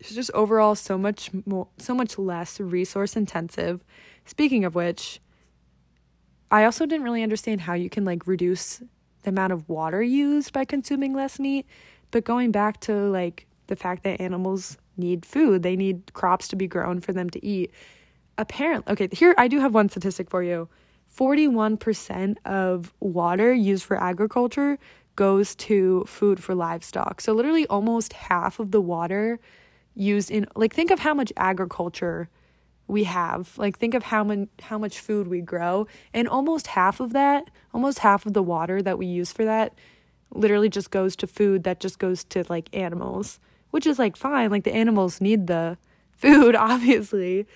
it's 0.00 0.14
just 0.14 0.30
overall 0.32 0.74
so 0.74 0.96
much 0.96 1.30
more 1.46 1.68
so 1.78 1.94
much 1.94 2.18
less 2.18 2.58
resource 2.58 3.16
intensive. 3.16 3.84
Speaking 4.24 4.64
of 4.64 4.74
which, 4.74 5.20
I 6.50 6.64
also 6.64 6.86
didn't 6.86 7.04
really 7.04 7.22
understand 7.22 7.60
how 7.60 7.74
you 7.74 7.90
can 7.90 8.04
like 8.04 8.26
reduce 8.26 8.82
the 9.22 9.30
amount 9.30 9.52
of 9.52 9.68
water 9.68 10.02
used 10.02 10.52
by 10.52 10.64
consuming 10.64 11.14
less 11.14 11.38
meat, 11.38 11.66
but 12.10 12.24
going 12.24 12.50
back 12.50 12.80
to 12.80 12.94
like 12.94 13.46
the 13.66 13.76
fact 13.76 14.02
that 14.04 14.20
animals 14.20 14.78
need 14.96 15.24
food, 15.24 15.62
they 15.62 15.76
need 15.76 16.12
crops 16.14 16.48
to 16.48 16.56
be 16.56 16.66
grown 16.66 17.00
for 17.00 17.12
them 17.12 17.28
to 17.30 17.44
eat. 17.44 17.70
Apparently, 18.38 18.90
okay, 18.92 19.08
here 19.12 19.34
I 19.36 19.48
do 19.48 19.60
have 19.60 19.74
one 19.74 19.90
statistic 19.90 20.30
for 20.30 20.42
you 20.42 20.68
41% 21.14 22.36
of 22.44 22.94
water 23.00 23.52
used 23.52 23.84
for 23.84 24.02
agriculture 24.02 24.78
goes 25.16 25.54
to 25.56 26.04
food 26.06 26.42
for 26.42 26.54
livestock. 26.54 27.20
So, 27.20 27.32
literally, 27.32 27.66
almost 27.66 28.12
half 28.14 28.58
of 28.58 28.70
the 28.70 28.80
water 28.80 29.38
used 29.94 30.30
in, 30.30 30.46
like, 30.54 30.74
think 30.74 30.90
of 30.90 31.00
how 31.00 31.14
much 31.14 31.32
agriculture 31.36 32.28
we 32.86 33.04
have. 33.04 33.56
Like, 33.58 33.78
think 33.78 33.94
of 33.94 34.04
how, 34.04 34.24
much 34.24 34.48
how 34.62 34.78
much 34.78 34.98
food 34.98 35.28
we 35.28 35.40
grow. 35.40 35.86
And 36.12 36.28
almost 36.28 36.68
half 36.68 37.00
of 37.00 37.12
that, 37.12 37.50
almost 37.72 38.00
half 38.00 38.26
of 38.26 38.32
the 38.32 38.42
water 38.42 38.82
that 38.82 38.98
we 38.98 39.06
use 39.06 39.32
for 39.32 39.44
that, 39.44 39.74
literally 40.32 40.68
just 40.68 40.90
goes 40.90 41.16
to 41.16 41.26
food 41.26 41.64
that 41.64 41.80
just 41.80 41.98
goes 41.98 42.22
to 42.24 42.44
like 42.48 42.68
animals 42.72 43.40
which 43.70 43.86
is 43.86 43.98
like 43.98 44.16
fine. 44.16 44.50
Like 44.50 44.64
the 44.64 44.74
animals 44.74 45.20
need 45.20 45.46
the 45.46 45.78
food, 46.16 46.54
obviously, 46.54 47.46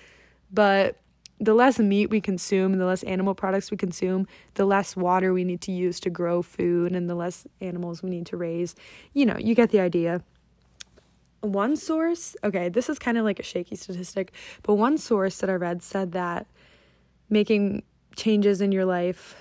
but 0.51 0.97
the 1.39 1.53
less 1.53 1.77
meat 1.77 2.09
we 2.09 2.21
consume 2.21 2.71
and 2.71 2.81
the 2.81 2.85
less 2.85 3.03
animal 3.03 3.35
products 3.35 3.69
we 3.69 3.77
consume, 3.77 4.25
the 4.53 4.65
less 4.65 4.95
water 4.95 5.33
we 5.33 5.43
need 5.43 5.61
to 5.61 5.71
use 5.71 5.99
to 5.99 6.09
grow 6.09 6.41
food 6.41 6.93
and 6.93 7.09
the 7.09 7.15
less 7.15 7.45
animals 7.59 8.01
we 8.01 8.09
need 8.09 8.25
to 8.27 8.37
raise. 8.37 8.73
You 9.13 9.25
know, 9.25 9.37
you 9.37 9.53
get 9.53 9.69
the 9.69 9.81
idea. 9.81 10.23
One 11.45 11.75
source, 11.75 12.35
okay, 12.43 12.69
this 12.69 12.89
is 12.89 12.99
kind 12.99 13.17
of 13.17 13.23
like 13.23 13.39
a 13.39 13.43
shaky 13.43 13.75
statistic, 13.75 14.33
but 14.63 14.75
one 14.75 14.97
source 14.97 15.37
that 15.39 15.49
I 15.49 15.53
read 15.53 15.83
said 15.83 16.11
that 16.13 16.47
making 17.29 17.83
changes 18.15 18.61
in 18.61 18.71
your 18.71 18.85
life 18.85 19.35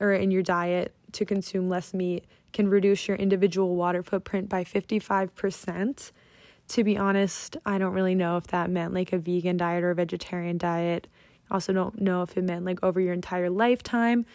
or 0.00 0.12
in 0.12 0.30
your 0.30 0.42
diet 0.42 0.94
to 1.12 1.24
consume 1.24 1.68
less 1.68 1.94
meat 1.94 2.24
can 2.52 2.68
reduce 2.68 3.08
your 3.08 3.16
individual 3.16 3.76
water 3.76 4.02
footprint 4.02 4.48
by 4.48 4.64
55%. 4.64 6.12
To 6.68 6.84
be 6.84 6.96
honest, 6.96 7.56
I 7.64 7.78
don't 7.78 7.92
really 7.92 8.14
know 8.14 8.36
if 8.36 8.48
that 8.48 8.70
meant 8.70 8.92
like 8.92 9.12
a 9.12 9.18
vegan 9.18 9.56
diet 9.56 9.84
or 9.84 9.90
a 9.90 9.94
vegetarian 9.94 10.58
diet. 10.58 11.08
Also, 11.50 11.72
don't 11.72 12.00
know 12.00 12.22
if 12.22 12.36
it 12.36 12.42
meant 12.42 12.64
like 12.64 12.82
over 12.82 13.00
your 13.00 13.12
entire 13.12 13.50
lifetime. 13.50 14.26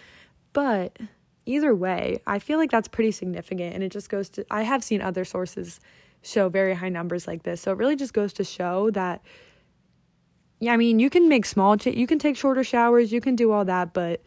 But 0.54 0.98
either 1.46 1.76
way, 1.76 2.22
I 2.26 2.40
feel 2.40 2.58
like 2.58 2.72
that's 2.72 2.88
pretty 2.88 3.12
significant. 3.12 3.74
And 3.74 3.84
it 3.84 3.92
just 3.92 4.10
goes 4.10 4.30
to, 4.30 4.46
I 4.50 4.64
have 4.64 4.84
seen 4.84 5.02
other 5.02 5.26
sources 5.26 5.80
show 6.22 6.50
very 6.50 6.74
high 6.74 6.90
numbers 6.90 7.28
like 7.28 7.44
this. 7.44 7.62
So 7.62 7.72
it 7.72 7.78
really 7.78 7.96
just 7.96 8.14
goes 8.14 8.34
to 8.34 8.44
show 8.44 8.92
that, 8.92 9.22
yeah, 10.60 10.74
I 10.74 10.78
mean, 10.78 11.00
you 11.00 11.10
can 11.10 11.28
make 11.28 11.46
small, 11.46 11.78
ch- 11.78 11.88
you 11.88 12.08
can 12.08 12.20
take 12.20 12.38
shorter 12.38 12.64
showers, 12.64 13.12
you 13.12 13.22
can 13.22 13.36
do 13.36 13.52
all 13.52 13.66
that, 13.66 13.94
but 13.94 14.22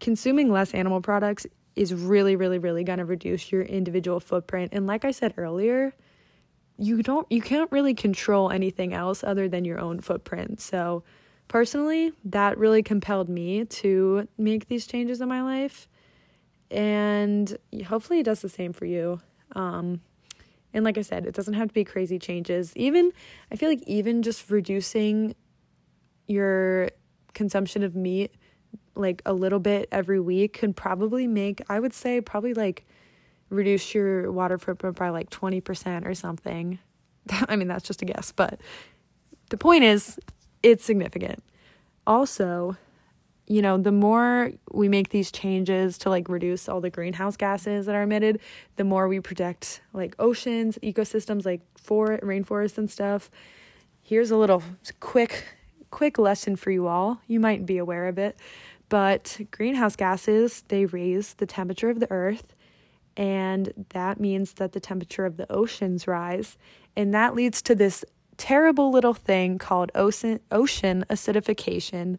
consuming 0.00 0.50
less 0.50 0.74
animal 0.74 1.00
products 1.00 1.46
is 1.74 1.92
really, 1.92 2.36
really, 2.36 2.58
really 2.58 2.84
going 2.84 2.98
to 2.98 3.04
reduce 3.04 3.52
your 3.52 3.62
individual 3.62 4.20
footprint. 4.20 4.72
And 4.72 4.86
like 4.86 5.04
I 5.04 5.10
said 5.10 5.34
earlier, 5.36 5.94
you 6.78 7.02
don't 7.02 7.30
you 7.30 7.40
can't 7.40 7.70
really 7.72 7.94
control 7.94 8.50
anything 8.50 8.92
else 8.92 9.24
other 9.24 9.48
than 9.48 9.64
your 9.64 9.78
own 9.78 10.00
footprint. 10.00 10.60
So 10.60 11.04
personally, 11.48 12.12
that 12.24 12.58
really 12.58 12.82
compelled 12.82 13.28
me 13.28 13.64
to 13.64 14.28
make 14.36 14.68
these 14.68 14.86
changes 14.86 15.20
in 15.20 15.28
my 15.28 15.42
life. 15.42 15.88
And 16.70 17.56
hopefully 17.86 18.20
it 18.20 18.24
does 18.24 18.40
the 18.40 18.48
same 18.48 18.72
for 18.72 18.84
you. 18.84 19.20
Um, 19.54 20.00
and 20.76 20.84
like 20.84 20.98
I 20.98 21.02
said, 21.02 21.24
it 21.24 21.34
doesn't 21.34 21.54
have 21.54 21.68
to 21.68 21.74
be 21.74 21.84
crazy 21.84 22.18
changes. 22.18 22.76
Even 22.76 23.10
I 23.50 23.56
feel 23.56 23.70
like 23.70 23.82
even 23.86 24.22
just 24.22 24.50
reducing 24.50 25.34
your 26.28 26.90
consumption 27.32 27.82
of 27.82 27.96
meat 27.96 28.34
like 28.94 29.22
a 29.24 29.32
little 29.32 29.58
bit 29.58 29.88
every 29.90 30.20
week 30.20 30.54
can 30.54 30.74
probably 30.74 31.26
make 31.26 31.62
I 31.68 31.80
would 31.80 31.94
say 31.94 32.20
probably 32.20 32.52
like 32.52 32.84
reduce 33.48 33.94
your 33.94 34.30
water 34.30 34.58
footprint 34.58 34.96
by 34.96 35.08
like 35.08 35.30
20% 35.30 36.06
or 36.06 36.14
something. 36.14 36.78
I 37.48 37.56
mean, 37.56 37.68
that's 37.68 37.86
just 37.86 38.02
a 38.02 38.04
guess, 38.04 38.32
but 38.32 38.60
the 39.48 39.56
point 39.56 39.84
is, 39.84 40.18
it's 40.62 40.84
significant. 40.84 41.42
Also, 42.06 42.76
you 43.46 43.62
know, 43.62 43.78
the 43.78 43.92
more 43.92 44.50
we 44.72 44.88
make 44.88 45.10
these 45.10 45.30
changes 45.30 45.98
to 45.98 46.10
like 46.10 46.28
reduce 46.28 46.68
all 46.68 46.80
the 46.80 46.90
greenhouse 46.90 47.36
gases 47.36 47.86
that 47.86 47.94
are 47.94 48.02
emitted, 48.02 48.40
the 48.76 48.84
more 48.84 49.08
we 49.08 49.20
protect 49.20 49.80
like 49.92 50.16
oceans, 50.18 50.78
ecosystems 50.82 51.44
like 51.44 51.60
for 51.76 52.18
rainforests 52.18 52.78
and 52.78 52.90
stuff. 52.90 53.30
Here's 54.02 54.30
a 54.30 54.36
little 54.36 54.62
quick 55.00 55.44
quick 55.90 56.18
lesson 56.18 56.56
for 56.56 56.70
you 56.70 56.88
all. 56.88 57.20
You 57.26 57.38
might 57.38 57.64
be 57.64 57.78
aware 57.78 58.08
of 58.08 58.18
it, 58.18 58.36
but 58.88 59.38
greenhouse 59.52 59.94
gases, 59.96 60.64
they 60.68 60.84
raise 60.84 61.34
the 61.34 61.46
temperature 61.46 61.88
of 61.88 62.00
the 62.00 62.10
earth 62.10 62.54
and 63.16 63.72
that 63.90 64.20
means 64.20 64.54
that 64.54 64.72
the 64.72 64.80
temperature 64.80 65.24
of 65.24 65.36
the 65.36 65.50
oceans 65.50 66.06
rise 66.06 66.58
and 66.96 67.14
that 67.14 67.34
leads 67.34 67.62
to 67.62 67.74
this 67.74 68.04
terrible 68.36 68.90
little 68.90 69.14
thing 69.14 69.56
called 69.56 69.90
ocean 69.94 70.40
ocean 70.50 71.04
acidification 71.08 72.18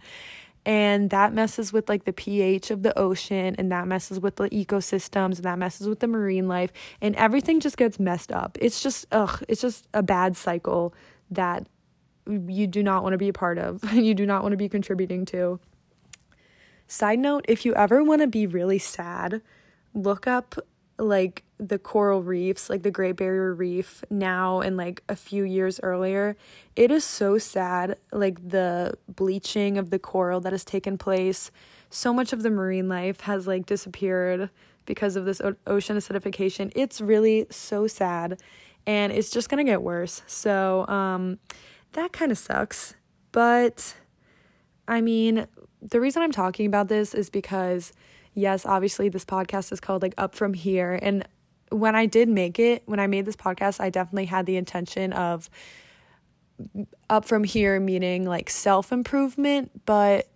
and 0.67 1.11
that 1.11 1.33
messes 1.33 1.71
with 1.71 1.87
like 1.87 2.03
the 2.03 2.11
pH 2.11 2.71
of 2.71 2.83
the 2.83 2.95
ocean 2.99 3.55
and 3.57 3.71
that 3.71 3.87
messes 3.87 4.19
with 4.19 4.35
the 4.35 4.49
ecosystems 4.49 5.37
and 5.37 5.45
that 5.45 5.57
messes 5.57 5.87
with 5.87 6.01
the 6.01 6.07
marine 6.07 6.49
life 6.49 6.73
and 6.99 7.15
everything 7.15 7.61
just 7.61 7.77
gets 7.77 8.01
messed 8.01 8.33
up. 8.33 8.57
It's 8.59 8.83
just 8.83 9.05
ugh, 9.13 9.41
it's 9.47 9.61
just 9.61 9.87
a 9.93 10.03
bad 10.03 10.35
cycle 10.35 10.93
that 11.31 11.67
you 12.27 12.67
do 12.67 12.83
not 12.83 13.01
want 13.01 13.13
to 13.13 13.17
be 13.17 13.29
a 13.29 13.33
part 13.33 13.57
of. 13.57 13.81
you 13.93 14.13
do 14.13 14.25
not 14.25 14.43
want 14.43 14.51
to 14.51 14.57
be 14.57 14.67
contributing 14.67 15.23
to. 15.27 15.57
Side 16.89 17.19
note, 17.19 17.45
if 17.47 17.65
you 17.65 17.73
ever 17.75 18.03
want 18.03 18.21
to 18.21 18.27
be 18.27 18.45
really 18.45 18.79
sad, 18.79 19.41
look 19.93 20.27
up 20.27 20.55
like 20.97 21.43
the 21.59 21.77
coral 21.79 22.23
reefs, 22.23 22.69
like 22.69 22.83
the 22.83 22.91
Great 22.91 23.15
Barrier 23.15 23.53
Reef 23.53 24.03
now 24.09 24.61
and 24.61 24.77
like 24.77 25.03
a 25.09 25.15
few 25.15 25.43
years 25.43 25.79
earlier, 25.83 26.35
it 26.75 26.91
is 26.91 27.03
so 27.03 27.37
sad. 27.37 27.97
Like 28.11 28.49
the 28.49 28.93
bleaching 29.07 29.77
of 29.77 29.89
the 29.89 29.99
coral 29.99 30.39
that 30.41 30.53
has 30.53 30.65
taken 30.65 30.97
place. 30.97 31.51
So 31.89 32.13
much 32.13 32.33
of 32.33 32.43
the 32.43 32.49
marine 32.49 32.89
life 32.89 33.21
has 33.21 33.47
like 33.47 33.65
disappeared 33.65 34.49
because 34.85 35.15
of 35.15 35.25
this 35.25 35.41
o- 35.41 35.55
ocean 35.65 35.97
acidification. 35.97 36.71
It's 36.75 37.01
really 37.01 37.47
so 37.49 37.87
sad 37.87 38.41
and 38.85 39.11
it's 39.11 39.29
just 39.29 39.49
going 39.49 39.63
to 39.63 39.69
get 39.69 39.81
worse. 39.81 40.21
So, 40.27 40.87
um, 40.87 41.39
that 41.93 42.13
kind 42.13 42.31
of 42.31 42.37
sucks. 42.37 42.95
But 43.31 43.95
I 44.87 45.01
mean, 45.01 45.47
the 45.81 45.99
reason 45.99 46.21
I'm 46.21 46.31
talking 46.31 46.65
about 46.65 46.87
this 46.87 47.13
is 47.13 47.29
because 47.29 47.91
yes, 48.37 48.65
obviously 48.65 49.09
this 49.09 49.25
podcast 49.25 49.71
is 49.71 49.79
called 49.79 50.03
like 50.03 50.13
Up 50.17 50.35
From 50.35 50.53
Here. 50.53 50.97
And 51.01 51.27
when 51.69 51.95
I 51.95 52.05
did 52.05 52.29
make 52.29 52.59
it, 52.59 52.83
when 52.85 52.99
I 52.99 53.07
made 53.07 53.25
this 53.25 53.35
podcast, 53.35 53.81
I 53.81 53.89
definitely 53.89 54.25
had 54.25 54.45
the 54.45 54.55
intention 54.55 55.11
of 55.11 55.49
up 57.09 57.25
from 57.25 57.43
here, 57.43 57.79
meaning 57.79 58.25
like 58.25 58.49
self 58.49 58.91
improvement. 58.91 59.85
But 59.85 60.29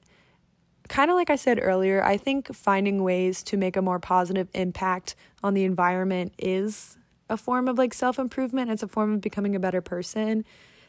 kind 0.90 1.12
of 1.12 1.16
like 1.16 1.30
I 1.30 1.36
said 1.36 1.60
earlier, 1.62 2.04
I 2.04 2.18
think 2.18 2.54
finding 2.54 3.04
ways 3.04 3.44
to 3.44 3.58
make 3.58 3.78
a 3.78 3.82
more 3.82 4.00
positive 4.00 4.50
impact 4.54 5.16
on 5.44 5.54
the 5.54 5.64
environment 5.64 6.34
is 6.40 6.98
a 7.30 7.38
form 7.38 7.68
of 7.68 7.78
like 7.78 7.94
self 7.94 8.18
improvement. 8.18 8.72
It's 8.72 8.84
a 8.84 8.88
form 8.88 9.14
of 9.14 9.22
becoming 9.22 9.56
a 9.56 9.60
better 9.60 9.82
person. 9.82 10.44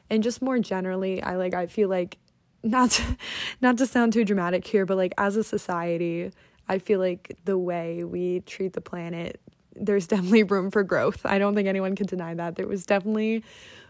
And 0.08 0.22
just 0.22 0.40
more 0.40 0.58
generally, 0.58 1.22
I 1.22 1.36
like, 1.36 1.52
I 1.54 1.66
feel 1.66 1.90
like 1.90 2.18
not 2.62 2.90
to, 2.92 3.16
not 3.60 3.76
to 3.78 3.86
sound 3.86 4.14
too 4.14 4.24
dramatic 4.24 4.66
here, 4.66 4.86
but 4.86 4.96
like 4.96 5.12
as 5.18 5.36
a 5.36 5.44
society, 5.44 6.32
I 6.72 6.78
feel 6.78 7.00
like 7.00 7.36
the 7.44 7.58
way 7.58 8.02
we 8.02 8.40
treat 8.40 8.72
the 8.72 8.80
planet, 8.80 9.38
there's 9.76 10.06
definitely 10.06 10.42
room 10.54 10.70
for 10.70 10.82
growth. 10.82 11.20
I 11.26 11.38
don't 11.38 11.54
think 11.54 11.68
anyone 11.68 11.94
can 11.94 12.06
deny 12.06 12.32
that. 12.32 12.56
There 12.56 12.66
was 12.66 12.86
definitely 12.86 13.44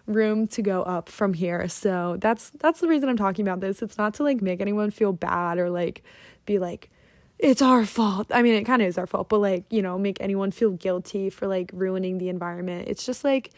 room 0.07 0.49
to 0.49 0.63
go 0.63 0.83
up 0.83 1.09
from 1.09 1.33
here. 1.33 1.69
So 1.69 2.17
that's 2.19 2.51
that's 2.59 2.81
the 2.81 2.89
reason 2.89 3.09
I'm 3.09 3.17
talking 3.17 3.47
about 3.47 3.61
this. 3.61 3.83
It's 3.83 3.97
not 3.99 4.15
to 4.15 4.25
like 4.25 4.43
make 4.43 4.61
anyone 4.61 4.91
feel 4.91 5.13
bad 5.13 5.59
or 5.59 5.71
like 5.71 6.03
be 6.45 6.59
like 6.59 6.91
it's 7.39 7.63
our 7.63 7.87
fault. 7.87 8.27
I 8.33 8.43
mean, 8.43 8.55
it 8.55 8.65
kind 8.65 8.83
of 8.83 8.89
is 8.89 8.99
our 8.99 9.07
fault, 9.07 9.29
but 9.29 9.39
like, 9.39 9.65
you 9.71 9.83
know, 9.83 9.97
make 9.97 10.21
anyone 10.21 10.51
feel 10.51 10.71
guilty 10.71 11.31
for 11.31 11.47
like 11.47 11.71
ruining 11.73 12.19
the 12.19 12.29
environment. 12.29 12.89
It's 12.89 13.07
just 13.07 13.23
like 13.23 13.51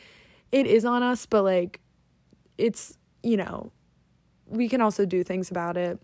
it 0.52 0.66
is 0.66 0.84
on 0.84 1.02
us, 1.02 1.24
but 1.24 1.44
like 1.44 1.80
it's, 2.58 2.98
you 3.22 3.38
know, 3.38 3.72
we 4.46 4.68
can 4.68 4.82
also 4.82 5.06
do 5.06 5.24
things 5.24 5.50
about 5.50 5.78
it. 5.78 5.98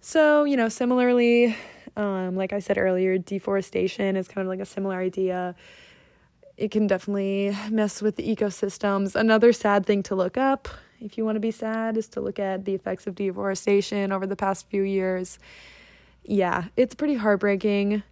So, 0.00 0.44
you 0.44 0.56
know, 0.56 0.68
similarly, 0.68 1.56
um, 1.96 2.36
like 2.36 2.52
I 2.52 2.60
said 2.60 2.78
earlier, 2.78 3.18
deforestation 3.18 4.16
is 4.16 4.28
kind 4.28 4.46
of 4.46 4.48
like 4.48 4.60
a 4.60 4.66
similar 4.66 4.96
idea. 4.96 5.54
It 6.56 6.70
can 6.70 6.86
definitely 6.86 7.56
mess 7.70 8.00
with 8.00 8.16
the 8.16 8.34
ecosystems. 8.34 9.14
Another 9.14 9.52
sad 9.52 9.86
thing 9.86 10.02
to 10.04 10.14
look 10.14 10.36
up, 10.36 10.68
if 11.00 11.18
you 11.18 11.24
want 11.24 11.36
to 11.36 11.40
be 11.40 11.50
sad, 11.50 11.96
is 11.96 12.08
to 12.08 12.20
look 12.20 12.38
at 12.38 12.64
the 12.64 12.74
effects 12.74 13.06
of 13.06 13.14
deforestation 13.14 14.12
over 14.12 14.26
the 14.26 14.36
past 14.36 14.68
few 14.68 14.82
years. 14.82 15.38
Yeah, 16.24 16.66
it's 16.76 16.94
pretty 16.94 17.14
heartbreaking, 17.14 18.02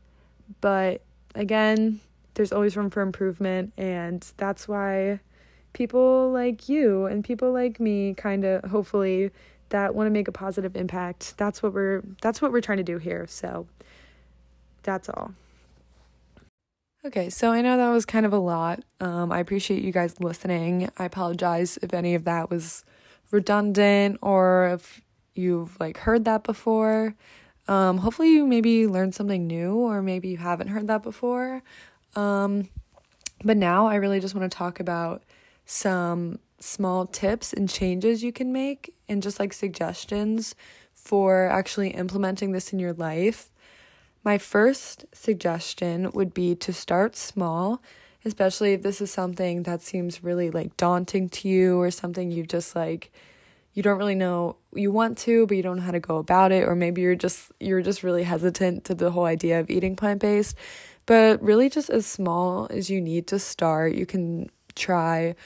but 0.61 1.03
again, 1.35 2.01
there's 2.35 2.53
always 2.53 2.77
room 2.77 2.91
for 2.91 3.03
improvement, 3.03 3.73
and 3.77 4.27
that's 4.37 4.67
why 4.67 5.21
people 5.73 6.31
like 6.33 6.69
you 6.69 7.05
and 7.05 7.23
people 7.23 7.53
like 7.53 7.79
me 7.79 8.15
kind 8.15 8.45
of 8.45 8.71
hopefully 8.71 9.31
that 9.71 9.95
want 9.95 10.07
to 10.07 10.11
make 10.11 10.29
a 10.29 10.33
positive 10.33 10.77
impact. 10.77 11.37
That's 11.37 11.63
what 11.63 11.73
we're 11.73 12.03
that's 12.23 12.41
what 12.41 12.53
we're 12.53 12.61
trying 12.61 12.79
to 12.79 12.85
do 12.85 12.99
here. 12.99 13.27
So 13.29 13.67
that's 14.83 15.09
all. 15.09 15.33
Okay, 17.05 17.31
so 17.31 17.53
I 17.53 17.61
know 17.61 17.77
that 17.77 17.91
was 17.91 18.05
kind 18.05 18.27
of 18.27 18.33
a 18.33 18.39
lot. 18.39 18.83
Um, 19.01 19.31
I 19.31 19.39
appreciate 19.39 19.83
you 19.85 19.93
guys 19.93 20.19
listening. 20.21 20.91
I 20.99 21.05
apologize 21.05 21.79
if 21.81 21.95
any 21.95 22.17
of 22.17 22.25
that 22.25 22.51
was 22.51 22.85
redundant 23.31 24.19
or 24.23 24.71
if 24.75 25.01
you've 25.35 25.79
like 25.79 25.99
heard 25.99 26.25
that 26.25 26.43
before. 26.43 27.15
Um, 27.69 27.99
hopefully 27.99 28.33
you 28.33 28.47
maybe 28.47 28.87
learned 28.87 29.15
something 29.15 29.47
new 29.47 29.75
or 29.75 30.03
maybe 30.03 30.29
you 30.29 30.37
haven't 30.37 30.69
heard 30.69 30.89
that 30.89 31.03
before. 31.03 31.63
Um, 32.17 32.69
but 33.45 33.57
now 33.57 33.87
I 33.87 33.97
really 33.97 34.19
just 34.19 34.35
want 34.35 34.51
to 34.51 34.57
talk 34.57 34.81
about 34.81 35.23
some 35.65 36.39
small 36.59 37.07
tips 37.07 37.53
and 37.53 37.69
changes 37.69 38.23
you 38.23 38.33
can 38.33 38.53
make 38.53 38.95
and 39.09 39.23
just 39.23 39.39
like 39.39 39.53
suggestions 39.53 40.55
for 40.95 41.47
actually 41.47 41.91
implementing 41.91 42.53
this 42.53 42.73
in 42.73 42.79
your 42.79 42.93
life. 42.95 43.53
My 44.25 44.39
first 44.39 45.05
suggestion 45.13 46.11
would 46.13 46.35
be 46.35 46.55
to 46.57 46.73
start 46.73 47.15
small, 47.15 47.81
especially 48.25 48.73
if 48.73 48.83
this 48.83 49.01
is 49.01 49.11
something 49.11 49.63
that 49.63 49.83
seems 49.83 50.25
really 50.25 50.51
like 50.51 50.77
daunting 50.77 51.29
to 51.29 51.49
you 51.49 51.81
or 51.81 51.91
something 51.91 52.31
you 52.31 52.45
just 52.45 52.75
like 52.75 53.13
you 53.75 53.83
don't 53.83 53.99
really 53.99 54.15
know 54.15 54.57
you 54.75 54.91
want 54.91 55.19
to 55.19 55.47
but 55.47 55.57
you 55.57 55.63
don't 55.63 55.77
know 55.77 55.83
how 55.83 55.93
to 55.93 56.01
go 56.01 56.17
about 56.17 56.51
it 56.51 56.67
or 56.67 56.75
maybe 56.75 57.03
you're 57.03 57.15
just 57.15 57.53
you're 57.61 57.83
just 57.83 58.03
really 58.03 58.25
hesitant 58.25 58.85
to 58.85 58.95
the 58.95 59.11
whole 59.11 59.27
idea 59.27 59.61
of 59.61 59.71
eating 59.71 59.95
plant-based. 59.95 60.57
But 61.05 61.41
really 61.41 61.71
just 61.71 61.89
as 61.89 62.05
small 62.05 62.67
as 62.71 62.91
you 62.91 63.01
need 63.01 63.29
to 63.29 63.39
start, 63.39 63.95
you 63.95 64.07
can 64.07 64.51
try 64.75 65.37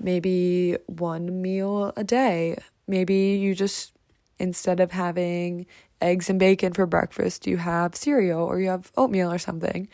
maybe 0.00 0.76
one 0.86 1.42
meal 1.42 1.92
a 1.96 2.04
day. 2.04 2.56
Maybe 2.88 3.38
you 3.40 3.54
just, 3.54 3.92
instead 4.38 4.80
of 4.80 4.90
having 4.90 5.66
eggs 6.00 6.30
and 6.30 6.38
bacon 6.38 6.72
for 6.72 6.86
breakfast, 6.86 7.46
you 7.46 7.58
have 7.58 7.94
cereal 7.94 8.40
or 8.40 8.60
you 8.60 8.68
have 8.68 8.90
oatmeal 8.96 9.30
or 9.30 9.38
something. 9.38 9.88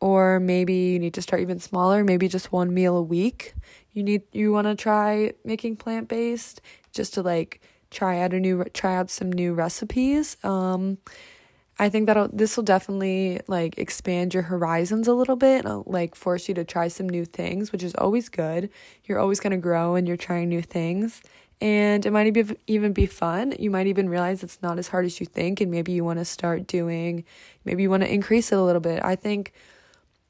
Or 0.00 0.38
maybe 0.40 0.74
you 0.74 0.98
need 0.98 1.14
to 1.14 1.22
start 1.22 1.40
even 1.40 1.58
smaller, 1.58 2.04
maybe 2.04 2.28
just 2.28 2.52
one 2.52 2.74
meal 2.74 2.96
a 2.96 3.02
week. 3.02 3.54
You 3.92 4.02
need 4.02 4.22
you 4.32 4.52
want 4.52 4.66
to 4.66 4.74
try 4.74 5.32
making 5.44 5.76
plant-based 5.76 6.60
just 6.92 7.14
to 7.14 7.22
like 7.22 7.62
try 7.90 8.20
out 8.20 8.34
a 8.34 8.40
new 8.40 8.64
try 8.74 8.96
out 8.96 9.10
some 9.10 9.32
new 9.32 9.54
recipes. 9.54 10.36
Um 10.44 10.98
I 11.78 11.90
think 11.90 12.06
that'll 12.06 12.28
this 12.28 12.56
will 12.56 12.64
definitely 12.64 13.40
like 13.48 13.76
expand 13.78 14.32
your 14.32 14.44
horizons 14.44 15.08
a 15.08 15.14
little 15.14 15.36
bit, 15.36 15.66
uh, 15.66 15.82
like 15.84 16.14
force 16.14 16.48
you 16.48 16.54
to 16.54 16.64
try 16.64 16.88
some 16.88 17.08
new 17.08 17.24
things, 17.26 17.70
which 17.70 17.82
is 17.82 17.94
always 17.96 18.28
good. 18.28 18.70
You're 19.04 19.18
always 19.18 19.40
going 19.40 19.50
to 19.50 19.58
grow 19.58 19.94
and 19.94 20.08
you're 20.08 20.16
trying 20.16 20.48
new 20.48 20.62
things. 20.62 21.22
And 21.60 22.04
it 22.04 22.12
might 22.12 22.36
even 22.66 22.92
be 22.92 23.06
fun. 23.06 23.54
You 23.58 23.70
might 23.70 23.86
even 23.86 24.08
realize 24.10 24.42
it's 24.42 24.60
not 24.62 24.78
as 24.78 24.88
hard 24.88 25.06
as 25.06 25.20
you 25.20 25.26
think, 25.26 25.60
and 25.60 25.70
maybe 25.70 25.92
you 25.92 26.04
want 26.04 26.18
to 26.18 26.24
start 26.24 26.66
doing, 26.66 27.24
maybe 27.64 27.82
you 27.82 27.88
want 27.88 28.02
to 28.02 28.12
increase 28.12 28.52
it 28.52 28.58
a 28.58 28.62
little 28.62 28.80
bit. 28.80 29.02
I 29.02 29.16
think 29.16 29.54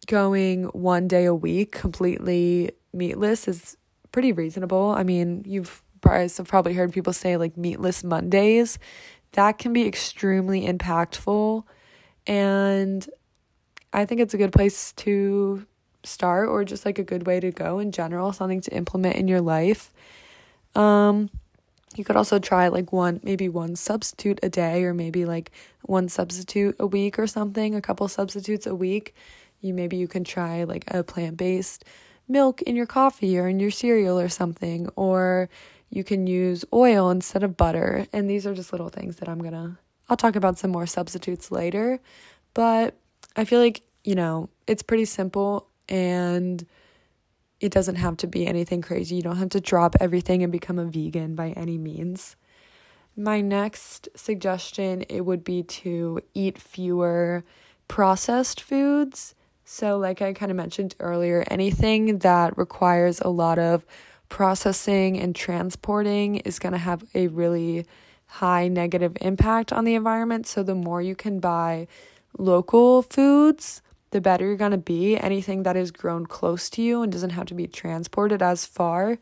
going 0.07 0.65
one 0.67 1.09
day 1.09 1.25
a 1.25 1.35
week 1.35 1.73
completely 1.73 2.71
meatless 2.93 3.49
is 3.49 3.77
pretty 4.13 4.31
reasonable. 4.31 4.91
I 4.91 5.03
mean, 5.03 5.43
you've 5.45 5.83
probably 6.01 6.75
heard 6.75 6.93
people 6.93 7.13
say 7.13 7.37
like 7.37 7.57
meatless 7.57 8.05
Mondays. 8.05 8.79
That 9.37 9.59
can 9.59 9.73
be 9.73 9.87
extremely 9.87 10.67
impactful. 10.67 11.65
And 12.27 13.09
I 13.93 14.05
think 14.05 14.21
it's 14.21 14.35
a 14.35 14.39
good 14.39 14.53
place 14.53 14.93
to 14.93 15.67
start 16.05 16.49
or 16.49 16.65
just 16.65 16.85
like 16.85 16.99
a 16.99 17.05
good 17.05 17.27
way 17.27 17.41
to 17.41 17.51
go 17.51 17.79
in 17.79 17.93
general, 17.93 18.33
something 18.33 18.61
to 18.63 18.75
implement 18.75 19.17
in 19.17 19.29
your 19.29 19.41
life. 19.41 19.93
Um, 20.75 21.31
you 21.97 22.05
could 22.05 22.17
also 22.17 22.39
try 22.39 22.69
like 22.69 22.93
one, 22.93 23.21
maybe 23.23 23.49
one 23.49 23.77
substitute 23.77 24.39
a 24.43 24.49
day, 24.49 24.85
or 24.85 24.93
maybe 24.93 25.25
like 25.25 25.51
one 25.83 26.09
substitute 26.09 26.77
a 26.79 26.87
week 26.87 27.19
or 27.19 27.27
something, 27.27 27.75
a 27.75 27.81
couple 27.81 28.09
substitutes 28.09 28.67
a 28.67 28.75
week. 28.75 29.15
You 29.61 29.73
maybe 29.75 29.97
you 29.97 30.09
can 30.09 30.25
try 30.25 30.65
like 30.65 30.85
a 30.89 31.03
plant 31.03 31.37
based 31.37 31.85
milk 32.29 32.63
in 32.63 32.77
your 32.77 32.87
coffee 32.87 33.39
or 33.39 33.49
in 33.49 33.61
your 33.61 33.71
cereal 33.71 34.19
or 34.19 34.29
something, 34.29 34.89
or 34.97 35.49
you 35.97 36.05
can 36.05 36.27
use 36.27 36.63
oil 36.75 37.09
instead 37.11 37.43
of 37.43 37.57
butter. 37.57 38.07
And 38.13 38.29
these 38.29 38.47
are 38.47 38.55
just 38.55 38.71
little 38.71 38.91
things 38.91 39.17
that 39.17 39.31
I'm 39.31 39.39
gonna, 39.39 39.79
I'll 40.11 40.17
talk 40.17 40.37
about 40.37 40.59
some 40.59 40.71
more 40.71 40.87
substitutes 40.87 41.51
later. 41.51 42.01
But 42.53 42.95
I 43.35 43.47
feel 43.47 43.61
like, 43.61 43.81
you 44.05 44.15
know, 44.15 44.51
it's 44.67 44.83
pretty 44.83 45.07
simple 45.07 45.69
and 45.89 46.67
it 47.61 47.73
doesn't 47.73 47.95
have 47.95 48.19
to 48.19 48.27
be 48.27 48.47
anything 48.47 48.83
crazy. 48.83 49.17
You 49.17 49.23
don't 49.23 49.39
have 49.39 49.49
to 49.51 49.61
drop 49.61 49.97
everything 49.99 50.43
and 50.43 50.53
become 50.53 50.79
a 50.79 50.85
vegan 50.85 51.35
by 51.35 51.53
any 51.53 51.79
means. 51.79 52.37
My 53.17 53.41
next 53.41 54.11
suggestion 54.15 55.03
it 55.09 55.23
would 55.23 55.45
be 55.45 55.63
to 55.63 56.21
eat 56.35 56.59
fewer 56.59 57.43
processed 57.89 58.61
foods. 58.61 59.35
So 59.65 59.97
like 59.97 60.21
I 60.21 60.35
kind 60.35 60.51
of 60.51 60.57
mentioned 60.59 60.95
earlier, 61.01 61.43
anything 61.51 62.19
that 62.19 62.59
requires 62.59 63.23
a 63.23 63.29
lot 63.29 63.59
of 63.59 63.87
processing 64.29 65.19
and 65.19 65.35
transporting 65.35 66.37
is 66.37 66.59
going 66.59 66.73
to 66.73 66.79
have 66.79 67.05
a 67.15 67.29
really 67.29 67.87
high 68.27 68.69
negative 68.69 69.17
impact 69.21 69.73
on 69.73 69.85
the 69.85 69.95
environment. 69.95 70.47
So 70.47 70.63
the 70.63 70.75
more 70.75 71.01
you 71.01 71.15
can 71.15 71.39
buy 71.39 71.87
local 72.37 73.03
foods, 73.03 73.83
the 74.11 74.21
better 74.21 74.47
you're 74.47 74.57
going 74.57 74.73
to 74.73 74.79
be. 74.79 75.17
Anything 75.17 75.63
that 75.63 75.77
is 75.77 75.91
grown 75.91 76.27
close 76.27 76.69
to 76.71 76.83
you 76.83 77.03
and 77.03 77.13
doesn't 77.13 77.31
have 77.31 77.47
to 77.47 77.55
be 77.55 77.67
transported 77.67 78.43
as 78.43 78.67
far. 78.67 79.19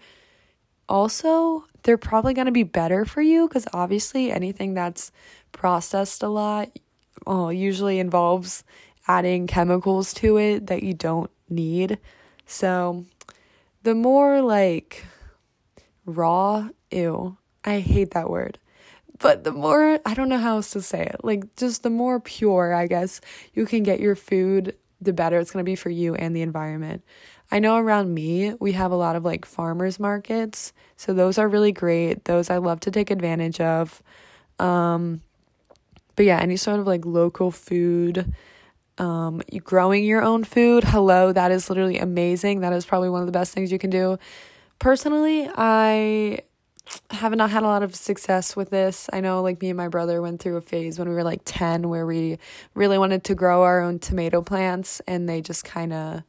Also, 0.88 1.64
they're 1.82 1.98
probably 1.98 2.34
going 2.34 2.46
to 2.46 2.52
be 2.52 2.62
better 2.62 3.04
for 3.04 3.22
you 3.22 3.48
because 3.48 3.66
obviously 3.72 4.30
anything 4.30 4.74
that's 4.74 5.12
processed 5.52 6.22
a 6.22 6.28
lot 6.28 6.68
oh, 7.26 7.48
usually 7.48 7.98
involves 7.98 8.64
adding 9.06 9.46
chemicals 9.46 10.14
to 10.14 10.36
it 10.38 10.66
that 10.66 10.82
you 10.82 10.94
don't 10.94 11.30
need. 11.48 11.98
So, 12.46 13.04
the 13.84 13.94
more 13.94 14.40
like 14.42 15.04
raw, 16.06 16.68
ew, 16.90 17.36
I 17.64 17.80
hate 17.80 18.10
that 18.12 18.28
word. 18.28 18.58
But 19.18 19.44
the 19.44 19.52
more, 19.52 20.00
I 20.04 20.14
don't 20.14 20.28
know 20.28 20.38
how 20.38 20.56
else 20.56 20.70
to 20.70 20.82
say 20.82 21.02
it, 21.02 21.20
like 21.22 21.54
just 21.56 21.82
the 21.82 21.90
more 21.90 22.18
pure, 22.18 22.74
I 22.74 22.86
guess, 22.88 23.20
you 23.52 23.64
can 23.64 23.84
get 23.84 24.00
your 24.00 24.16
food, 24.16 24.74
the 25.00 25.12
better 25.12 25.38
it's 25.38 25.52
going 25.52 25.64
to 25.64 25.70
be 25.70 25.76
for 25.76 25.90
you 25.90 26.14
and 26.14 26.34
the 26.34 26.42
environment. 26.42 27.04
I 27.52 27.58
know 27.58 27.76
around 27.76 28.12
me, 28.12 28.54
we 28.54 28.72
have 28.72 28.90
a 28.90 28.96
lot 28.96 29.16
of 29.16 29.24
like 29.24 29.44
farmers 29.44 30.00
markets. 30.00 30.72
So 30.96 31.12
those 31.12 31.38
are 31.38 31.48
really 31.48 31.72
great. 31.72 32.24
Those 32.24 32.50
I 32.50 32.56
love 32.56 32.80
to 32.80 32.90
take 32.90 33.10
advantage 33.10 33.60
of. 33.60 34.02
Um, 34.58 35.20
but 36.16 36.24
yeah, 36.24 36.40
any 36.40 36.56
sort 36.56 36.80
of 36.80 36.86
like 36.86 37.04
local 37.04 37.50
food, 37.50 38.32
um, 38.98 39.42
growing 39.62 40.04
your 40.04 40.22
own 40.22 40.44
food. 40.44 40.84
Hello, 40.84 41.32
that 41.32 41.50
is 41.50 41.68
literally 41.68 41.98
amazing. 41.98 42.60
That 42.60 42.72
is 42.72 42.84
probably 42.84 43.08
one 43.08 43.20
of 43.20 43.26
the 43.26 43.32
best 43.32 43.52
things 43.52 43.72
you 43.72 43.78
can 43.78 43.90
do. 43.90 44.18
Personally, 44.78 45.48
I 45.56 46.40
have 47.10 47.34
not 47.34 47.50
had 47.50 47.62
a 47.62 47.66
lot 47.66 47.82
of 47.82 47.94
success 47.94 48.54
with 48.54 48.70
this. 48.70 49.08
I 49.12 49.20
know 49.20 49.42
like 49.42 49.60
me 49.60 49.70
and 49.70 49.76
my 49.76 49.88
brother 49.88 50.20
went 50.20 50.40
through 50.40 50.56
a 50.56 50.60
phase 50.60 50.98
when 50.98 51.08
we 51.08 51.14
were 51.14 51.24
like 51.24 51.40
10 51.44 51.88
where 51.88 52.06
we 52.06 52.38
really 52.74 52.98
wanted 52.98 53.24
to 53.24 53.34
grow 53.34 53.62
our 53.62 53.80
own 53.80 53.98
tomato 53.98 54.42
plants 54.42 55.00
and 55.06 55.28
they 55.28 55.40
just 55.40 55.64
kind 55.64 55.92
of 55.92 56.22